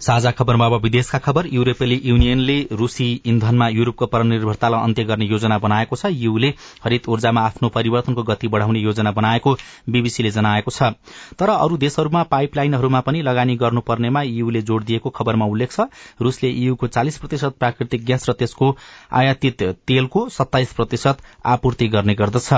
साझा 0.00 0.30
खबरमा 0.30 0.66
अब 0.66 0.74
विदेशका 0.82 1.18
खबर। 1.18 1.46
युरोपेली 1.46 2.00
युनियनले 2.04 2.56
रूसी 2.72 3.06
इन्धनमा 3.26 3.68
युरोपको 3.68 4.06
परनिर्भरतालाई 4.06 4.82
अन्त्य 4.82 5.04
गर्ने 5.04 5.24
योजना 5.26 5.58
बनाएको 5.58 5.96
छ। 5.96 6.06
यूले 6.06 6.48
हरित 6.84 7.08
ऊर्जामा 7.08 7.40
आफ्नो 7.42 7.68
परिवर्तनको 7.68 8.22
गति 8.22 8.48
बढ़ाउने 8.48 8.78
योजना 8.78 9.10
बनाएको 9.12 9.56
बीबीसीले 9.90 10.30
जनाएको 10.30 10.70
छ। 10.70 10.94
तर 11.34 11.50
अरू 11.50 11.76
देशहरूमा 11.76 12.22
पाइपलाइनहरूमा 12.30 13.00
पनि 13.00 13.22
लगानी 13.22 13.56
गर्नुपर्नेमा 13.56 14.22
यूले 14.22 14.62
जोड़ 14.62 14.82
दिएको 14.84 15.10
खबरमा 15.10 15.46
उल्लेख 15.46 15.72
छ। 15.72 15.90
रूसले 16.22 16.48
यूको 16.48 16.86
चालिस 16.88 17.18
प्रतिशत 17.18 17.58
प्राकृतिक 17.58 18.04
ग्यास 18.04 18.28
र 18.28 18.32
त्यसको 18.34 18.76
आयातित 19.12 19.62
तेलको 19.86 20.28
सत्ताइस 20.28 20.72
प्रतिशत 20.72 21.18
आपूर्ति 21.46 21.88
गर्ने 21.88 22.14
गर्दछ। 22.14 22.52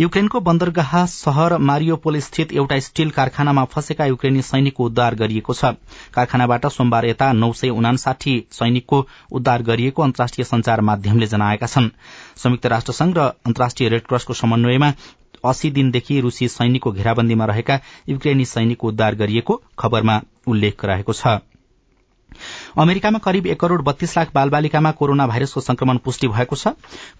युक्रेनको 0.00 0.40
बन्दरगाह 0.40 0.94
शहर 1.08 1.56
मारियोपोल 1.60 2.18
स्थित 2.20 2.52
एउटा 2.52 2.78
स्टील 2.80 3.10
कारखानामा 3.10 3.64
फँसेका 3.64 4.04
युक्रेनी 4.06 4.42
सैनिकको 4.44 4.84
उद्धार 4.84 5.14
गरिएको 5.14 5.54
छ। 5.54 5.74
कारखानाबाट 6.14 6.59
सोमबार 6.68 7.04
यता 7.06 7.32
नौ 7.32 7.52
सय 7.52 7.68
उनासाठी 7.68 8.44
सैनिकको 8.52 9.06
उद्धार 9.32 9.62
गरिएको 9.62 10.02
अन्तर्राष्ट्रिय 10.02 10.44
संचार 10.44 10.80
माध्यमले 10.80 11.26
जनाएका 11.26 11.66
छन्। 11.66 11.88
संयुक्त 12.36 12.66
राष्ट्र 12.66 12.92
संघ 12.92 13.16
र 13.18 13.20
अन्तर्राष्ट्रिय 13.46 13.88
रेडक्रसको 13.88 14.34
समन्वयमा 14.34 14.92
अस्सी 15.44 15.70
दिनदेखि 15.70 16.20
रूसी 16.20 16.48
सैनिकको 16.48 16.92
घेराबन्दीमा 16.92 17.44
रहेका 17.44 17.80
युक्रेनी 18.08 18.44
सैनिकको 18.44 18.88
उद्धार 18.88 19.14
गरिएको 19.14 19.62
खबरमा 19.78 20.20
उल्लेख 20.46 20.84
रहेको 20.84 21.12
छ। 21.12 21.38
अमेरिकामा 22.78 23.18
करिब 23.18 23.46
एक 23.46 23.60
करोड़ 23.60 23.80
बत्तीस 23.82 24.16
लाख 24.18 24.30
बालबालिकामा 24.34 24.90
कोरोना 24.92 25.26
भाइरसको 25.26 25.60
संक्रमण 25.60 25.96
पुष्टि 25.98 26.28
भएको 26.28 26.56
छ। 26.56 26.68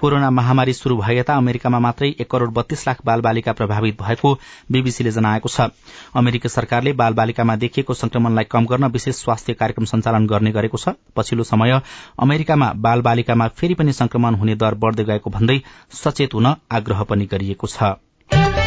कोरोना 0.01 0.31
महामारी 0.31 0.73
शुरू 0.73 0.96
भए 0.96 1.16
यता 1.18 1.35
अमेरिकामा 1.37 1.79
मात्रै 1.79 2.09
एक 2.20 2.31
करोड़ 2.31 2.51
बत्तीस 2.51 2.87
लाख 2.88 3.05
बालबालिका 3.05 3.53
प्रभावित 3.53 4.03
भएको 4.03 4.35
बीबीसीले 4.73 5.11
जनाएको 5.11 5.49
छ। 5.49 5.68
अमेरिकी 6.16 6.49
सरकारले 6.49 6.92
बालबालिकामा 6.94 7.57
देखिएको 7.57 7.94
संक्रमणलाई 7.94 8.44
कम 8.51 8.66
गर्न 8.66 8.87
विशेष 8.90 9.16
स्वास्थ्य 9.16 9.55
कार्यक्रम 9.55 9.85
सञ्चालन 9.85 10.27
गर्ने 10.27 10.53
गरेको 10.53 10.79
छ। 10.79 10.94
पछिल्लो 11.16 11.44
समय 11.44 11.81
अमेरिकामा 12.18 12.73
बालबालिकामा 12.79 13.49
फेरि 13.51 13.75
पनि 13.75 13.92
संक्रमण 13.92 14.35
हुने 14.35 14.55
दर 14.55 14.75
बढ़दै 14.77 15.05
गएको 15.05 15.31
भन्दै 15.31 15.61
सचेत 15.94 16.35
हुन 16.35 16.55
आग्रह 16.73 17.03
पनि 17.05 17.27
गरिएको 17.27 17.66
छ। 17.66 18.60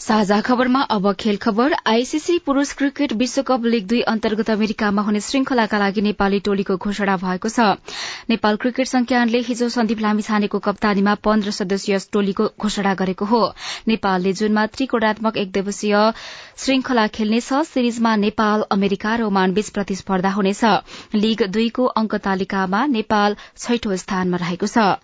साझा 0.00 0.40
खबरमा 0.40 0.80
अब 0.90 1.12
खेल 1.20 1.36
खबर। 1.36 1.72
आईसीसी 1.86 2.38
पुरूष 2.46 2.72
क्रिकेट 2.72 3.12
विश्वकप 3.12 3.64
लीग 3.64 3.86
दुई 3.86 4.00
अन्तर्गत 4.08 4.50
अमेरिकामा 4.50 5.02
हुने 5.02 5.20
श्रृंखलाका 5.20 5.78
लागि 5.78 6.00
नेपाली 6.00 6.38
टोलीको 6.40 6.76
घोषणा 6.76 7.16
भएको 7.16 7.48
छ। 7.48 7.66
नेपाल 8.30 8.56
क्रिकेट 8.56 8.86
संज्ञानले 8.86 9.38
हिजो 9.48 9.68
सन्दीप 9.68 10.00
लामिछानेको 10.00 10.58
कप्तानीमा 10.58 11.14
पन्ध्र 11.20 11.50
सदस्यीय 11.50 11.98
टोलीको 12.12 12.48
घोषणा 12.56 12.94
गरेको 12.94 13.24
हो। 13.26 13.42
नेपालले 13.88 14.32
जुनमा 14.32 14.66
त्रिकोणात्मक 14.72 15.36
एक 15.36 15.52
दिवसीय 15.52 15.96
श्रृंखला 16.56 17.06
खेल्नेछ। 17.20 17.52
सिरिजमा 17.68 18.16
नेपाल 18.24 18.64
अमेरिका 18.70 19.14
र 19.16 19.28
ओमानबीच 19.28 19.68
प्रतिस्पर्धा 19.70 20.30
हुनेछ। 20.30 20.64
लीग 21.14 21.46
दुईको 21.52 21.84
अंक 22.00 22.14
तालिकामा 22.24 22.84
नेपाल 22.96 23.36
छैठौं 23.58 23.96
स्थानमा 23.96 24.36
रहेको 24.40 24.66
छ। 24.66 24.96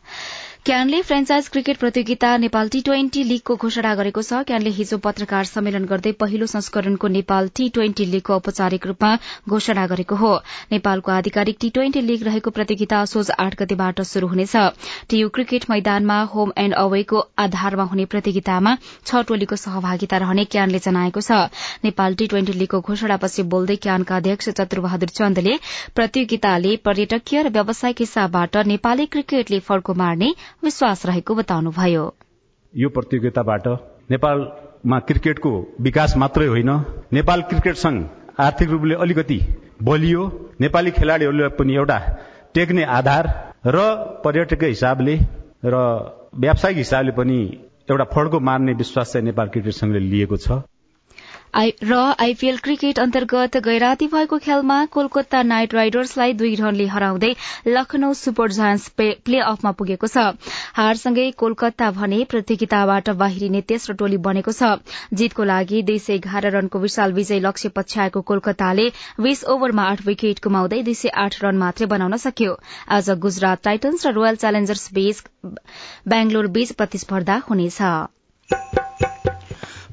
क्यानले 0.66 1.00
फ्रेन्चाइज 1.02 1.48
क्रिकेट 1.48 1.76
प्रतियोगिता 1.78 2.28
नेपाल 2.36 2.68
टी 2.68 2.80
ट्वेन्टी 2.86 3.22
लीगको 3.24 3.54
घोषणा 3.56 3.94
गरेको 3.94 4.22
छ। 4.22 4.38
क्यानले 4.46 4.70
हिजो 4.78 4.96
पत्रकार 5.02 5.44
सम्मेलन 5.50 5.84
गर्दै 5.90 6.12
पहिलो 6.22 6.46
संस्करणको 6.52 7.08
नेपाल 7.16 7.50
टी 7.58 7.68
ट्वेन्टी 7.76 8.06
लीगको 8.14 8.32
औपचारिक 8.34 8.86
रूपमा 8.86 9.10
घोषणा 9.48 9.84
गरेको 9.92 10.16
हो। 10.22 10.30
नेपालको 10.72 11.12
आधिकारिक 11.16 11.56
टी 11.60 11.70
ट्वेन्टी 11.76 12.00
लीग 12.06 12.24
रहेको 12.28 12.50
प्रतियोगिता 12.56 13.00
असोज 13.00 13.30
आठ 13.44 13.54
गतेबाट 13.60 14.02
शुरू 14.10 14.30
हुनेछ। 14.32 14.56
टीयू 15.08 15.28
क्रिकेट 15.36 15.68
मैदानमा 15.70 16.16
होम 16.34 16.52
एण्ड 16.64 16.74
अवेको 16.82 17.22
आधारमा 17.44 17.86
हुने 17.92 18.08
प्रतियोगितामा 18.16 18.74
छ 18.82 19.22
टोलीको 19.30 19.60
सहभागिता 19.62 20.20
रहने 20.24 20.46
क्यानले 20.56 20.82
जनाएको 20.88 21.24
छ। 21.28 21.38
नेपाल 21.86 22.18
टी 22.18 22.26
ट्वेन्टी 22.34 22.58
लीगको 22.64 22.80
घोषणापछि 22.80 23.46
बोल्दै 23.54 23.78
क्यानका 23.86 24.16
अध्यक्ष 24.16 24.50
चतुरबहादुर 24.58 25.14
चन्दले 25.20 25.56
प्रतियोगिताले 25.94 26.76
पर्यटकीय 26.90 27.42
र 27.42 27.56
व्यावसायिक 27.60 28.06
हिसाबबाट 28.06 28.62
नेपाली 28.74 29.10
क्रिकेटले 29.14 29.64
फड्को 29.70 29.98
मार्ने 30.04 30.34
विश्वास 30.62 31.06
रहेको 31.06 31.34
बताउनुभयो। 31.34 32.04
यो 32.74 32.88
प्रतियोगिताबाट 32.88 33.66
नेपालमा 34.10 34.98
क्रिकेटको 34.98 35.50
विकास 35.80 36.16
मात्रै 36.16 36.46
होइन 36.46 36.70
नेपाल 37.12 37.42
क्रिकेट 37.42 37.76
संघ 37.76 37.96
आर्थिक 38.40 38.70
रूपले 38.70 38.94
अलिकति 38.94 39.38
बलियो 39.82 40.22
नेपाली 40.60 40.90
खेलाड़ीहरूले 40.90 41.48
पनि 41.58 41.74
एउटा 41.74 41.98
टेक्ने 42.54 42.84
आधार 42.92 43.28
र 43.66 43.84
पर्यटकीय 44.24 44.68
हिसाबले 44.68 45.16
र 45.64 45.82
व्यावसायिक 46.36 46.76
हिसाबले 46.76 47.12
पनि 47.12 47.38
एउटा 47.90 48.04
फड्को 48.04 48.40
मार्ने 48.40 48.72
विश्वास 48.72 49.12
चाहिँ 49.12 49.24
नेपाल 49.24 49.48
क्रिकेट 49.48 49.72
संघले 49.72 50.00
लिएको 50.06 50.36
छ। 50.36 50.62
र 51.56 51.94
आईपीएल 52.20 52.56
क्रिकेट 52.58 52.98
अन्तर्गत 52.98 53.56
गैराती 53.64 54.06
भएको 54.06 54.38
खेलमा 54.38 54.74
कोलकाता 54.92 55.42
नाइट 55.42 55.74
राइडर्सलाई 55.74 56.32
दुई 56.32 56.54
रनले 56.54 56.86
हराउँदै 56.86 57.30
लखनऊ 57.66 58.12
सुपर 58.14 58.52
जायन्ट्स 58.52 58.88
प्ले 58.98 59.38
अफमा 59.42 59.70
पुगेको 59.78 60.06
छ। 60.06 60.24
हारसँगै 60.76 61.30
कोलकाता 61.36 61.90
भने 61.92 62.18
प्रतियोगिताबाट 62.30 63.08
बाहिरिने 63.22 63.60
तेस्रो 63.64 63.94
टोली 63.96 64.16
बनेको 64.26 64.52
छ। 64.52 64.76
जीतको 65.14 65.44
लागि 65.44 65.82
दुई 65.82 65.98
सय 65.98 66.14
एघार 66.14 66.50
रनको 66.52 66.78
विशाल 66.78 67.12
विजय 67.12 67.40
लक्ष्य 67.40 67.68
पछ्याएको 67.76 68.20
कोलकाताले 68.22 68.86
बीस 69.20 69.44
ओभरमा 69.46 69.88
आठ 69.90 70.04
विकेट 70.06 70.42
गुमाउँदै 70.44 70.82
दुई 70.82 70.94
सय 70.94 71.14
आठ 71.24 71.42
रन 71.44 71.56
मात्रै 71.58 71.86
बनाउन 71.88 72.16
सक्यो। 72.26 72.58
आज 72.90 73.10
गुजरात 73.24 73.64
टाइटन्स 73.64 74.06
र 74.06 74.12
रोयल 74.12 74.36
च्यालेन्जर्स 74.36 74.88
बीच 74.92 75.24
बेंगलोर 76.06 76.46
बीच 76.58 76.72
प्रतिस्पर्धा 76.74 77.40
हुनेछ। 77.48 77.80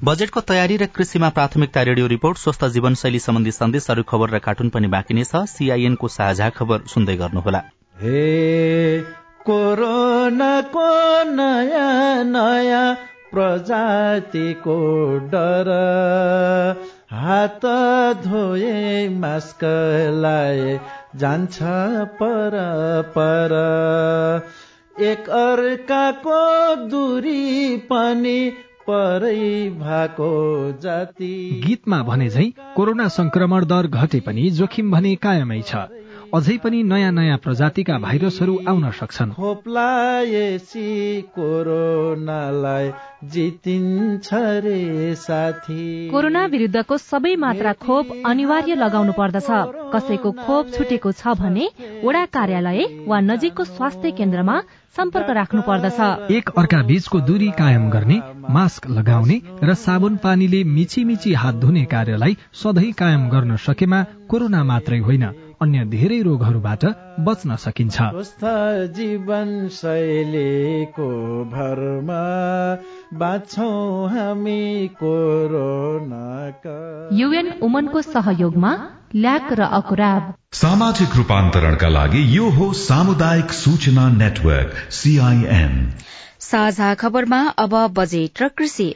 बजेटको 0.03 0.41
तयारी 0.41 0.77
र 0.77 0.85
कृषिमा 0.85 1.29
प्राथमिकता 1.29 1.81
रेडियो 1.81 2.07
रिपोर्ट 2.07 2.37
स्वस्थ 2.37 2.65
जीवनशैली 2.65 3.19
सम्बन्धी 3.19 3.51
सन्देशहरू 3.51 4.03
खबर 4.03 4.29
र 4.29 4.39
कार्टुन 4.39 4.69
पनि 4.69 4.87
बाँकी 4.87 5.13
नै 5.13 5.23
छ। 5.23 5.35
सीआईएनको 5.35 6.07
साझा 6.07 6.49
खबर 6.49 6.81
सुन्दै 6.87 7.15
गर्नुहोला। 7.15 7.61
हे 8.01 8.23
कोरोना 9.45 10.61
कोरोनाको 10.61 11.23
नयाँ 11.23 12.23
नयाँ 12.23 12.95
प्रजातिको 13.31 14.75
डर। 15.17 15.71
हात 17.11 17.65
धोए 18.25 19.09
मास्क 19.09 19.63
लाए 20.19 20.79
जान्छ 21.15 21.57
पर 22.19 22.59
पर। 23.15 23.55
एक 24.99 25.29
अर्काको 25.29 26.75
दूरी 26.75 27.77
पनि 27.77 28.53
गीतमा 31.67 32.03
भने 32.03 32.29
झै 32.29 32.49
कोरोना 32.75 33.07
संक्रमण 33.07 33.65
दर 33.65 33.87
घटे 33.87 34.19
पनि 34.19 34.49
जोखिम 34.49 34.91
भने 34.91 35.15
कायमै 35.15 35.61
छ। 35.61 35.75
अझै 36.33 36.55
पनि 36.57 36.81
नयाँ 36.83 37.11
नयाँ 37.13 37.37
प्रजातिका 37.37 37.97
भाइरसहरू 37.99 38.53
आउन 38.67 38.85
सक्छन्। 38.91 39.33
खोप्लाएसी 39.33 40.89
कोरोनालाई 41.29 42.89
जितिन्छ 43.33 44.29
रे 44.65 45.13
साथी। 45.15 46.09
कोरोना 46.09 46.45
विरुद्धको 46.45 46.97
सबै 46.99 47.35
मात्रा 47.37 47.73
खोप 47.77 48.05
अनिवार्य 48.25 48.75
लगाउनु 48.75 49.13
पर्दछ। 49.13 49.49
कसैको 49.93 50.31
खोप 50.41 50.73
छुटेको 50.73 51.11
छ 51.11 51.37
भने 51.37 51.69
वडा 52.03 52.25
कार्यालय 52.33 52.81
वा 53.05 53.19
नजिकको 53.21 53.63
स्वास्थ्य 53.69 54.11
केन्द्रमा 54.17 54.57
सम्पर्क 54.97 55.29
राख्नु 55.29 55.61
पर्दछ। 55.61 56.31
एक 56.31 56.49
अर्का 56.57 56.81
बीचको 56.89 57.19
दूरी 57.29 57.49
कायम 57.53 57.89
गर्ने 57.89 58.17
मास्क 58.49 58.89
लगाउने 58.89 59.37
र 59.63 59.73
साबुन 59.77 60.17
पानीले 60.17 60.63
मिची 60.65 61.03
मिची 61.05 61.33
हात 61.35 61.55
धुने 61.61 61.85
कार्यलाई 61.85 62.37
सधैँ 62.57 62.91
कायम 62.97 63.29
गर्न 63.29 63.55
सकेमा 63.61 64.05
कोरोना 64.29 64.63
मात्रै 64.65 64.99
होइन। 64.99 65.25
अन्य 65.63 65.86
धेरै 65.86 66.21
रोगहरूबाट 66.21 66.84
बच्न 67.19 67.56
सकिन्छ। 67.56 67.97
जीवन 68.97 69.69
शैलीको 69.71 71.10
भरमा 71.54 72.23
हामी 74.13 74.88
कोरोनाका। 74.99 76.78
युएन 77.13 77.52
उमनको 77.62 78.02
सहयोगमा 78.02 78.71
ल्याक 79.15 79.54
र 79.54 79.62
अकुराब। 79.80 80.34
सामाजिक 80.54 81.15
रूपान्तरणका 81.17 81.89
लागि 81.89 82.21
यो 82.38 82.49
हो 82.49 82.71
सामुदायिक 82.80 83.52
सूचना 83.52 84.10
नेटवर्क 84.17 84.73
सीआईएन 84.91 85.73
साझा 86.43 86.93
खबरमा 87.01 87.39
अब 87.58 87.73
बजेट 87.97 88.41
र 88.41 88.47
कृषि। 88.58 88.93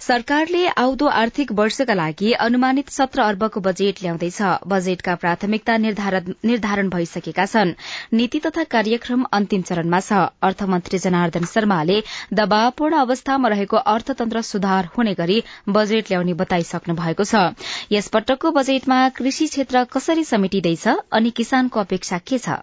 सरकारले 0.00 0.66
आउँदो 0.82 1.06
आर्थिक 1.14 1.50
वर्षका 1.52 1.94
लागि 1.94 2.32
अनुमानित 2.44 2.88
सत्र 2.90 3.22
अर्बको 3.22 3.60
बजेट 3.60 4.02
ल्याउँदैछ। 4.02 4.40
बजेटका 4.66 5.14
प्राथमिकता 5.14 5.76
निर्धारण 5.78 6.88
भइसकेका 6.90 7.46
छन्। 7.46 7.74
नीति 8.12 8.38
तथा 8.46 8.64
कार्यक्रम 8.74 9.24
अन्तिम 9.32 9.62
चरणमा 9.70 10.00
छ। 10.00 10.20
अर्थमन्त्री 10.42 10.98
जनार्दन 10.98 11.44
शर्माले 11.52 11.98
दबावपूर्ण 12.34 12.96
अवस्थामा 12.98 13.48
रहेको 13.48 13.76
अर्थतन्त्र 13.94 14.42
सुधार 14.52 14.88
हुने 14.96 15.14
गरी 15.14 15.42
बजेट 15.68 16.10
ल्याउने 16.10 16.34
बताइसक्नु 16.40 16.94
भएको 16.94 17.24
छ। 17.24 17.44
यसपटकको 17.92 18.50
बजेटमा 18.52 18.98
कृषि 19.20 19.46
क्षेत्र 19.46 19.84
कसरी 19.92 20.24
समेटिँदैछ 20.24 20.88
अनि 20.88 21.30
किसानको 21.32 21.80
अपेक्षा 21.80 22.18
के 22.26 22.38
छ? 22.38 22.58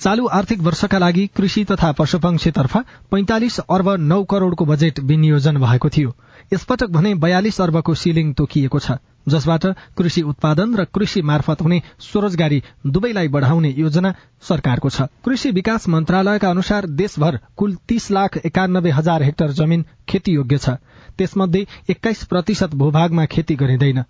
चालू 0.00 0.26
आर्थिक 0.26 0.60
वर्षका 0.60 0.98
लागि 0.98 1.26
कृषि 1.36 1.64
तथा 1.64 1.90
पशुपक्षीतर्फ 1.92 2.76
पैंतालिस 3.10 3.58
अर्ब 3.70 3.88
नौ 4.02 4.22
करोड़को 4.24 4.64
बजेट 4.66 4.98
विनियोजन 5.00 5.56
भएको 5.56 5.88
थियो। 5.88 6.14
यसपटक 6.52 6.90
भने 6.90 7.14
बयालिस 7.14 7.60
अर्बको 7.60 7.94
सिलिङ 7.94 8.32
तोकिएको 8.32 8.78
छ 8.78 8.96
जसबाट 9.28 9.66
कृषि 9.96 10.22
उत्पादन 10.22 10.74
र 10.76 10.84
कृषि 10.94 11.22
मार्फत 11.22 11.60
हुने 11.62 11.80
स्वरोजगारी 12.00 12.62
दुवैलाई 12.86 13.28
बढ़ाउने 13.28 13.70
योजना 13.70 14.14
सरकारको 14.42 14.90
छ। 14.90 15.02
कृषि 15.24 15.50
विकास 15.50 15.88
मन्त्रालयका 15.88 16.50
अनुसार 16.50 16.86
देशभर 16.98 17.38
कुल 17.56 17.76
तीस 17.88 18.10
लाख 18.10 18.38
एकानब्बे 18.46 18.90
हजार 18.90 19.22
हेक्टर 19.22 19.52
जमीन 19.52 19.84
खेतीयोग्य 20.08 20.58
छ। 20.58 20.76
त्यसमध्ये 21.18 21.66
एक्काइस 21.90 22.24
प्रतिशत 22.24 22.74
भूभागमा 22.74 23.26
खेती 23.26 23.54
गरिँदैन। 23.54 24.02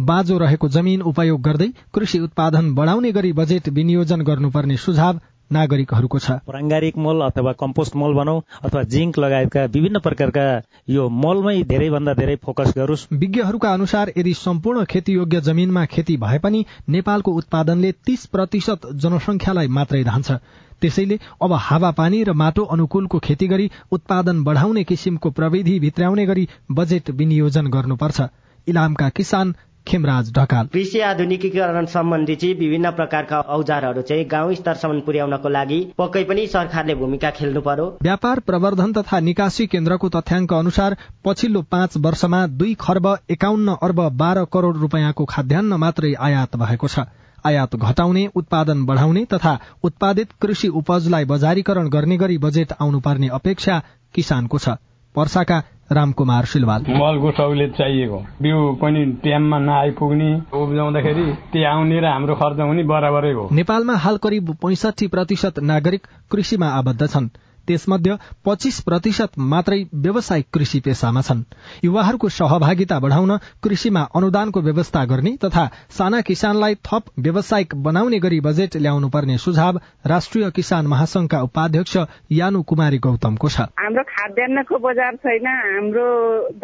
बाँझो 0.00 0.38
रहेको 0.38 0.68
जमीन 0.68 1.02
उपयोग 1.02 1.40
गर्दै 1.42 1.72
कृषि 1.94 2.18
उत्पादन 2.20 2.74
बढ़ाउने 2.74 3.12
गरी 3.12 3.32
बजेट 3.32 3.68
विनियोजन 3.68 4.22
गर्नुपर्ने 4.22 4.76
सुझाव 4.76 5.20
नागरिकहरूको 5.50 6.18
छ। 6.18 6.30
प्राङ्गारिक 6.46 6.96
मल 6.98 7.20
अथवा 7.24 7.52
कम्पोस्ट 7.52 7.96
मल 7.96 8.14
भनौँ 8.14 8.40
अथवा 8.64 8.82
जिङ्क 8.84 9.18
लगायतका 9.18 9.64
विभिन्न 9.64 9.98
प्रकारका 9.98 10.42
यो 10.88 11.08
मलमै 11.08 11.62
धेरैभन्दा 11.62 12.14
धेरै 12.14 12.34
फोकस 12.36 12.72
गरोस्। 12.76 13.06
विज्ञहरूका 13.12 13.72
अनुसार 13.72 14.12
यदि 14.16 14.34
सम्पूर्ण 14.34 14.84
खेतीयोग्य 14.84 15.40
जमीनमा 15.40 15.84
खेती 15.84 16.16
भए 16.16 16.38
पनि 16.38 16.64
नेपालको 16.88 17.32
उत्पादनले 17.32 17.92
तीस 18.06 18.26
प्रतिशत 18.26 18.86
जनसंख्यालाई 18.94 19.68
मात्रै 19.68 20.02
धान्छ। 20.04 20.32
त्यसैले 20.80 21.18
अब 21.42 21.52
हावापानी 21.60 22.22
र 22.24 22.32
माटो 22.32 22.64
अनुकूलको 22.64 23.18
खेती 23.18 23.46
गरी 23.48 23.70
उत्पादन 23.92 24.44
बढ़ाउने 24.44 24.84
किसिमको 24.84 25.30
प्रविधि 25.30 25.78
भित्राउने 25.80 26.26
गरी 26.26 26.48
बजेट 26.70 27.10
विनियोजन 27.10 27.66
गर्नुपर्छ। 27.66 28.28
इलामका 28.66 29.08
किसान 29.08 29.54
खेमराज 29.86 30.32
ढकाल। 30.32 30.66
कृषि 30.72 31.00
आधुनिकीकरण 31.00 31.86
सम्बन्धी 31.86 32.34
चाहिँ 32.36 32.54
विभिन्न 32.54 32.90
प्रकारका 32.90 33.40
औजारहरू 33.56 34.02
चाहिँ 34.02 34.24
गाउँ 34.28 34.54
स्तरसम्म 34.54 35.00
पुर्याउनको 35.00 35.48
लागि 35.48 35.80
पक्कै 35.98 36.24
पनि 36.24 36.46
सरकारले 36.46 36.94
भूमिका 36.94 37.30
खेल्नु 37.30 37.60
पर्यो। 37.60 37.86
व्यापार 38.02 38.40
प्रवर्धन 38.40 38.92
तथा 38.92 39.20
निकासी 39.20 39.66
केन्द्रको 39.66 40.08
तथ्याङ्क 40.08 40.52
अनुसार 40.54 40.96
पछिल्लो 41.24 41.62
पाँच 41.70 41.96
वर्षमा 41.98 42.46
दुई 42.58 42.74
खर्ब 42.80 43.06
एकाउन्न 43.30 43.76
अर्ब 43.82 44.00
बाह्र 44.16 44.44
करोड़ 44.52 44.76
रूपियाँको 44.76 45.24
खाद्यान्न 45.24 45.74
मात्रै 45.76 46.12
आयात 46.20 46.56
भएको 46.56 46.88
छ। 46.88 47.06
आयात 47.46 47.76
घटाउने 47.76 48.26
उत्पादन 48.34 48.84
बढ़ाउने 48.84 49.24
तथा 49.24 49.58
उत्पादित 49.82 50.32
कृषि 50.42 50.68
उपजलाई 50.74 51.24
बजारीकरण 51.24 51.88
गर्ने 51.88 52.16
गरी 52.16 52.38
बजेट 52.38 52.72
आउनुपर्ने 52.80 53.28
अपेक्षा 53.34 53.82
किसानको 54.14 54.58
छ। 54.58 54.76
वर्षाका 55.14 55.62
रामकुमार 55.92 56.44
सिलवाल। 56.44 56.84
मलको 56.88 57.30
सहुलियत 57.30 57.72
चाहिएको। 57.72 58.18
बिउ 58.42 58.72
पनि 58.72 59.04
टाइममा 59.24 59.58
नआइपुग्ने। 59.58 60.30
उब्जाउँदाखेरि 60.52 61.32
त्यो 61.52 61.68
आउने 61.68 62.00
र 62.00 62.04
हाम्रो 62.04 62.34
खर्च 62.34 62.60
हुने 62.60 62.82
बराबरै 62.82 63.32
हो। 63.32 63.48
नेपालमा 63.52 63.94
हाल 63.94 64.16
करिब 64.16 64.54
पैंसठी 64.62 65.06
प्रतिशत 65.06 65.58
नागरिक 65.58 66.06
कृषिमा 66.30 66.66
आबद्ध 66.66 67.06
छन्। 67.06 67.28
त्यसमध्ये 67.68 68.14
पच्चीस 68.46 68.80
प्रतिशत 68.82 69.38
मात्रै 69.52 69.80
व्यावसायिक 69.94 70.46
कृषि 70.54 70.80
पेसामा 70.80 71.20
छन्। 71.20 71.42
युवाहरूको 71.84 72.28
सहभागिता 72.30 72.98
बढ़ाउन 72.98 73.36
कृषिमा 73.62 74.02
अनुदानको 74.14 74.60
व्यवस्था 74.60 75.04
गर्ने 75.04 75.32
तथा 75.44 75.64
साना 75.98 76.20
किसानलाई 76.28 76.74
थप 76.86 77.10
व्यावसायिक 77.18 77.74
बनाउने 77.82 78.18
गरी 78.18 78.40
बजेट 78.40 78.76
ल्याउनु 78.76 79.08
पर्ने 79.08 79.38
सुझाव 79.38 79.80
राष्ट्रिय 80.06 80.50
किसान 80.56 80.86
महासंघका 80.86 81.40
उपाध्यक्ष 81.42 81.96
यानु 82.32 82.62
कुमारी 82.62 82.98
गौतमको 82.98 83.48
छ। 83.48 83.68
हाम्रो 83.78 84.02
खाद्यान्नको 84.08 84.78
बजार 84.78 85.14
छैन 85.16 85.46
हाम्रो 85.46 86.06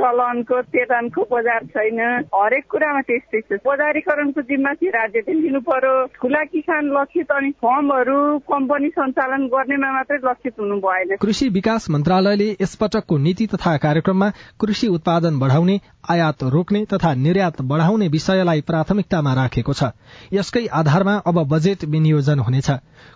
दलनको 0.00 0.60
तेलनको 0.74 1.26
बजार 1.30 1.64
छैन 1.74 2.00
हरेक 2.34 2.64
कुरामा 2.70 3.00
त्यस्तै 3.08 3.40
छ। 3.40 3.60
बजारीकरणको 3.66 4.40
जिम्मा 4.50 4.72
चाहिँ 4.74 4.92
राज्यले 4.92 5.34
लिनु 5.40 5.60
पर्यो। 5.60 5.94
ठुला 6.16 6.42
किसान 6.54 6.90
लक्षित 6.96 7.30
अनि 7.32 7.50
फर्महरू 7.64 8.18
कम्पनी 8.50 8.88
सञ्चालन 8.96 9.46
गर्नेमा 9.54 9.92
मात्रै 9.92 10.18
लक्षित 10.24 10.54
हुनु 10.60 10.76
कृषि 11.22 11.48
विकास 11.48 11.90
मन्त्रालयले 11.90 12.56
यसपटकको 12.62 13.18
नीति 13.18 13.46
तथा 13.46 13.76
कार्यक्रममा 13.76 14.30
कृषि 14.60 14.88
उत्पादन 14.88 15.38
बढ़ाउने 15.38 15.80
आयात 16.10 16.42
रोक्ने 16.44 16.84
तथा 16.84 17.14
निर्यात 17.14 17.62
बढ़ाउने 17.62 18.08
विषयलाई 18.08 18.60
प्राथमिकतामा 18.60 19.34
राखेको 19.34 19.72
छ। 19.72 19.84
यसकै 20.32 20.66
आधारमा 20.66 21.14
अब 21.26 21.42
बजेट 21.48 21.84
विनियोजन 21.84 22.38
हुनेछ। 22.38 22.70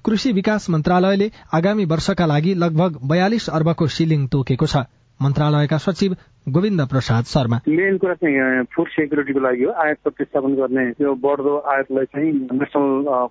कृषि 0.05 0.33
विकास 0.33 0.71
मन्त्रालयले 0.71 1.31
आगामी 1.53 1.85
वर्षका 1.85 2.27
लागि 2.27 2.55
लगभग 2.55 2.99
बयालिस 3.05 3.49
अर्बको 3.51 3.87
सिलिङ 3.87 4.27
तोकेको 4.27 4.67
छ। 4.67 4.77
मन्त्रालयका 5.23 5.79
सचिव 5.79 6.13
गोविन्द 6.47 6.81
प्रसाद 6.89 7.25
शर्मा। 7.25 7.57
मेन 7.69 7.97
कुरा 7.99 8.15
चाहिँ 8.15 8.65
फुड 8.73 8.89
सेक्युरिटीको 8.89 9.41
लागि 9.41 9.65
हो। 9.65 9.73
आयात 9.85 9.99
प्रतिस्थापन 10.05 10.55
गर्ने 10.55 10.85
यो 11.03 11.15
बढ्दो 11.25 11.55
आयातलाई 11.73 12.05
चाहिँ 12.05 12.33
नेसनल 12.33 12.87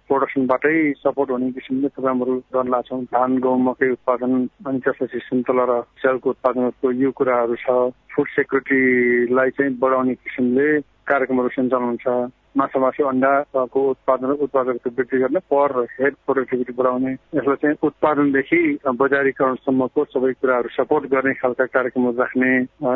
प्रोडक्सनबाटै 0.07 0.75
सपोर्ट 1.03 1.31
हुने 1.31 1.51
किसिमले 1.51 1.87
प्रोग्रामहरू 1.87 2.33
गर्न 2.53 2.69
लाग्छौँ। 2.69 3.03
धान 3.15 3.37
गहुँ 3.39 3.63
मकै 3.63 3.89
उत्पादन 3.97 4.33
अनि 4.67 4.79
त्यसपछि 4.83 5.19
सुन्तला 5.29 5.63
र 5.69 5.81
स्यालको 6.01 6.29
उत्पादनको 6.29 6.91
यो 6.91 7.11
कुराहरू 7.11 7.55
छ। 7.55 7.67
फुड 8.13 8.27
सेक्युरिटीलाई 8.35 9.49
चाहिँ 9.55 9.73
बढाउने 9.79 10.13
किसिमले 10.13 10.67
कार्यक्रमहरू 11.07 11.49
सञ्चालन 11.55 11.85
हुन्छ 11.85 12.07
माछा 12.57 12.79
मासु 12.79 13.03
अन्डाको 13.07 13.81
उत्पादन 13.89 14.31
उत्पादकता 14.43 14.89
वृद्धि 14.97 15.17
गर्ने 15.17 15.39
पर 15.53 15.71
हेड 15.93 16.13
प्रोडक्टिभिटी 16.25 16.73
बढाउने 16.77 17.11
यसलाई 17.11 17.55
चाहिँ 17.61 17.75
उत्पादनदेखि 17.83 18.61
बजारीकरणसम्मको 19.01 20.05
सबै 20.05 20.31
कुराहरू 20.33 20.69
सपोर्ट 20.75 21.05
गर्ने 21.11 21.33
खालका 21.41 21.65
कार्यक्रमहरू 21.75 22.17
राख्ने 22.17 22.49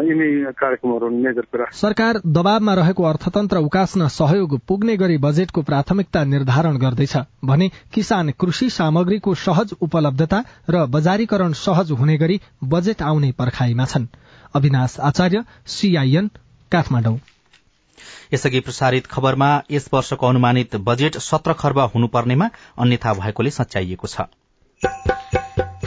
यिनै 0.09 0.29
कार्यक्रमहरू 0.61 1.09
मेजर 1.17 1.45
कुरा। 1.51 1.65
सरकार 1.77 2.21
दबावमा 2.27 2.73
रहेको 2.73 3.03
अर्थतन्त्र 3.03 3.57
उकास्न 3.61 4.07
सहयोग 4.11 4.57
पुग्ने 4.67 4.97
गरी 4.97 5.17
बजेटको 5.21 5.61
प्राथमिकता 5.63 6.23
निर्धारण 6.33 6.77
गर्दैछ 6.77 7.15
भने 7.45 7.69
किसान 7.93 8.31
कृषि 8.41 8.69
सामग्रीको 8.71 9.33
सहज 9.39 9.73
उपलब्धता 9.81 10.43
र 10.69 10.85
बजारीकरण 10.91 11.53
सहज 11.59 11.91
हुने 11.99 12.17
गरी 12.17 12.39
बजेट 12.65 13.01
आउने 13.03 13.31
पर्खाईमा 13.39 13.85
छन्। 13.85 14.07
अविनाश 14.55 14.99
आचार्य 15.01 15.43
सीआईएन 15.67 16.29
काठमाडौँ। 16.71 17.17
यसअघि 18.33 18.59
प्रसारित 18.59 19.07
खबरमा 19.07 19.49
यस 19.71 19.89
वर्षको 19.93 20.27
अनुमानित 20.27 20.75
बजेट 20.89 21.17
सत्र 21.21 21.53
खर्ब 21.59 21.79
हुनुपर्नेमा 21.95 22.49
अन्यथा 22.77 23.13
भएकोले 23.13 23.57
सच्याइएको 23.61 24.07
छ। 24.07 24.31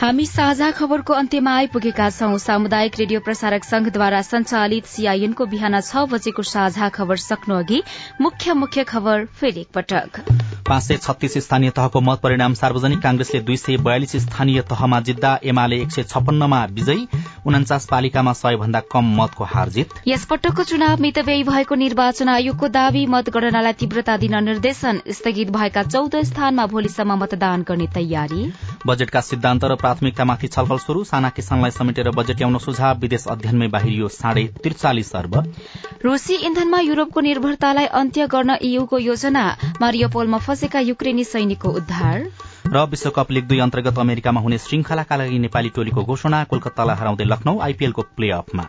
हामी 0.04 0.24
साझा 0.26 0.70
खबरको 0.70 1.12
अन्त्यमा 1.14 1.52
आइपुगेका 1.56 2.08
छौं। 2.10 2.36
सामुदायिक 2.38 2.98
रेडियो 2.98 3.20
प्रसारक 3.20 3.64
संघद्वारा 3.64 4.20
संचालित 4.22 4.86
सीआईएनको 4.86 5.46
बिहान 5.46 5.80
छ 5.80 6.04
बजेको 6.12 6.42
साझा 6.44 6.88
खबर 6.92 7.16
सक्नु 7.18 7.54
अघि 7.56 7.82
मुख्य 8.20 8.54
मुख्य 8.54 8.84
खबर 8.84 9.24
फेरि 9.32 9.60
एकपटक। 9.60 10.20
पाँच 10.68 10.82
सय 10.82 10.96
छत्तीस 10.96 11.38
स्थानीय 11.38 11.70
तहको 11.70 12.00
मत 12.00 12.20
परिणाम 12.22 12.54
सार्वजनिक 12.54 13.00
कांग्रेसले 13.00 13.40
दुई 13.40 13.56
सय 13.56 13.76
बयालिस 13.78 14.16
स्थानीय 14.24 14.60
तहमा 14.68 15.00
जित्दा 15.00 15.38
एमाले 15.44 15.80
एक 15.82 15.92
सय 15.92 16.02
छप्पन्नमा 16.04 16.64
विजयी। 16.72 17.08
उनाचास 17.46 17.86
पालिकामा 17.86 18.32
सय 18.34 18.56
भन्दा 18.56 18.80
कम 18.92 19.08
मतको 19.16 19.44
हारजित 19.46 19.88
यस 20.08 20.24
पटकको 20.26 20.64
चुनाव 20.64 21.00
मितव्ययी 21.00 21.42
भएको 21.44 21.74
निर्वाचन 21.76 22.28
आयोगको 22.28 22.68
दावी 22.76 23.06
मतगणनालाई 23.06 23.72
तीव्रता 23.80 24.16
दिन 24.18 24.36
निर्देशन। 24.44 25.00
स्थगित 25.10 25.50
भएका 25.50 25.82
चौध 25.88 26.20
स्थानमा 26.26 26.66
भोलिसम्म 26.66 27.18
मतदान 27.22 27.64
गर्ने 27.68 27.86
तयारी। 27.94 28.52
बजेटका 28.86 29.20
सिद्धान्त 29.22 29.64
र 29.64 29.74
प्राथमिकतामाथि 29.94 30.48
छलफल 30.48 30.78
शुरू 30.78 31.02
साना 31.04 31.28
किसानलाई 31.30 31.70
समेटेर 31.70 32.10
बजेट 32.10 32.36
ल्याउन 32.36 32.58
सुझाव। 32.58 32.98
विदेश 32.98 33.26
अध्ययनमै 33.30 33.68
बाहिरियो 33.70 34.08
साढे 34.10 34.44
त्रिचालिस 34.58 35.14
अर्ब। 35.14 35.34
रूसी 36.04 36.34
इन्धनमा 36.42 36.80
युरोपको 36.80 37.20
निर्भरतालाई 37.20 37.86
अन्त्य 37.94 38.26
गर्न 38.26 38.56
ईयूको 38.62 38.98
योजना। 38.98 39.44
मारियोपोलमा 39.80 40.38
फँसेका 40.38 40.80
युक्रेनी 40.80 41.24
सैनिकको 41.24 41.68
उद्धार। 41.70 42.18
र 42.66 42.84
विश्वकप 42.90 43.30
लीग 43.30 43.46
दुई 43.46 43.58
अन्तर्गत 43.60 43.98
अमेरिकामा 43.98 44.40
हुने 44.40 44.58
श्रृंखलाका 44.58 45.16
लागि 45.16 45.38
नेपाली 45.38 45.70
टोलीको 45.70 46.02
घोषणा। 46.02 46.44
कोलकातालाई 46.50 46.96
हराउँदै 46.96 47.24
लखनऊ 47.24 47.58
आइपीएलको 47.60 48.02
प्ले 48.16 48.30
अफमा 48.32 48.68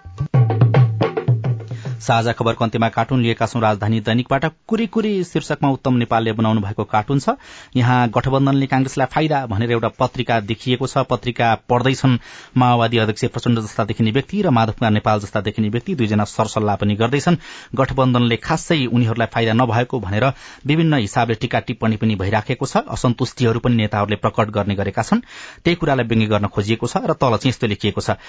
साझा 1.99 2.31
खबरको 2.31 2.63
अन्त्यमा 2.63 2.89
कार्टुन 2.89 3.21
लिएका 3.21 3.45
छौं 3.45 3.61
राजधानी 3.61 3.99
दैनिकबाट। 4.01 4.45
कुरी 4.67 4.85
कुरी 4.87 5.23
शीर्षकमा 5.23 5.69
उत्तम 5.69 5.93
नेपालले 5.95 6.31
बनाउनु 6.33 6.61
भएको 6.61 6.83
कार्टुन 6.83 7.19
छ। 7.19 7.35
यहाँ 7.75 8.09
गठबन्धनले 8.09 8.67
कांग्रेसलाई 8.67 9.07
फाइदा 9.07 9.45
भनेर 9.45 9.71
एउटा 9.71 9.89
पत्रिका 9.99 10.39
देखिएको 10.41 10.87
छ। 10.87 11.05
पत्रिका 11.09 11.53
पढ्दैछन् 11.69 12.17
माओवादी 12.57 12.97
अध्यक्ष 12.97 13.25
प्रचण्ड 13.25 13.59
जस्ता 13.59 13.83
देखिने 13.85 14.11
व्यक्ति 14.11 14.41
र 14.41 14.49
माधव 14.49 14.89
नेपाल 14.89 15.19
जस्ता 15.19 15.41
देखिने 15.41 15.69
व्यक्ति 15.69 15.95
दुईजना 15.95 16.23
सरसल्लाह 16.25 16.75
पनि 16.75 16.95
गर्दैछन्। 16.95 17.37
गठबन्धनले 17.75 18.37
खासै 18.37 18.85
उनीहरूलाई 18.87 19.27
फाइदा 19.33 19.53
नभएको 19.53 19.99
भनेर 19.99 20.25
विभिन्न 20.65 20.93
हिसाबले 20.99 21.35
टीका 21.35 21.59
टिप्पणी 21.59 21.97
पनि 21.97 22.15
भइराखेको 22.15 22.65
छ। 22.65 22.85
असन्तुष्टिहरू 22.89 23.59
पनि 23.59 23.75
नेताहरूले 23.75 24.15
प्रकट 24.19 24.49
गर्ने 24.51 24.75
गरेका 24.75 25.03
छन्। 25.03 25.25
त्यही 25.63 25.75
कुरालाई 25.75 26.05
व्यङ्ग्य 26.05 26.27
गर्न 26.27 26.47
खोजिएको 26.47 26.87
छ 26.87 26.97
र 27.05 27.13
तल 27.15 27.37
चाहिँ 27.37 27.49
यस्तो 27.49 27.67
लेखिएको 27.67 28.01
छ। 28.01 28.19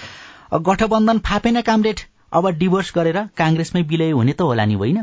गठबन्धन 0.53 1.19
फापेन 1.27 1.61
कामरेड। 1.61 2.01
अब 2.37 2.49
डिभोर्स 2.59 2.93
गरेर 2.95 3.19
कांग्रेसमै 3.37 3.83
विलय 3.83 4.11
हुने 4.13 4.33
त 4.33 4.41
होला 4.43 4.65
नि 4.65 4.75
होइन? 4.75 4.99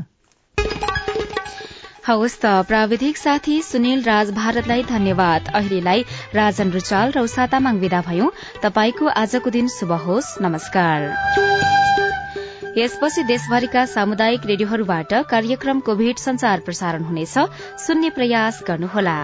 हवस् 2.08 2.38
त 2.42 2.46
प्राविधिक 2.68 3.18
साथी 3.18 3.62
सुनिल 3.62 4.04
राज 4.04 4.32
भारतलाई 4.32 4.84
धन्यवाद। 4.84 5.52
अहिलेलाई 5.56 6.04
राजन 6.36 6.72
रुचाल 6.72 7.12
र 7.12 7.24
उषा 7.24 7.46
तामाङ 7.48 7.80
विदा 7.80 8.02
भयौं। 8.02 8.30
तपाईँको 8.62 9.08
आजको 9.16 9.50
दिन 9.50 9.68
शुभ 9.72 9.92
होस्। 10.04 10.36
नमस्कार। 10.42 11.00
यसपछि 12.78 13.24
देशभरिका 13.24 13.86
सामुदायिक 13.86 14.46
रेडियोहरूबाट 14.46 15.14
कार्यक्रम 15.32 15.80
कोभिड 15.80 16.18
संचार 16.20 16.60
प्रसारण 16.60 17.04
हुनेछ। 17.04 17.38
सुन्ने 17.80 18.10
प्रयास 18.10 18.64
गर्नुहोला। 18.68 19.18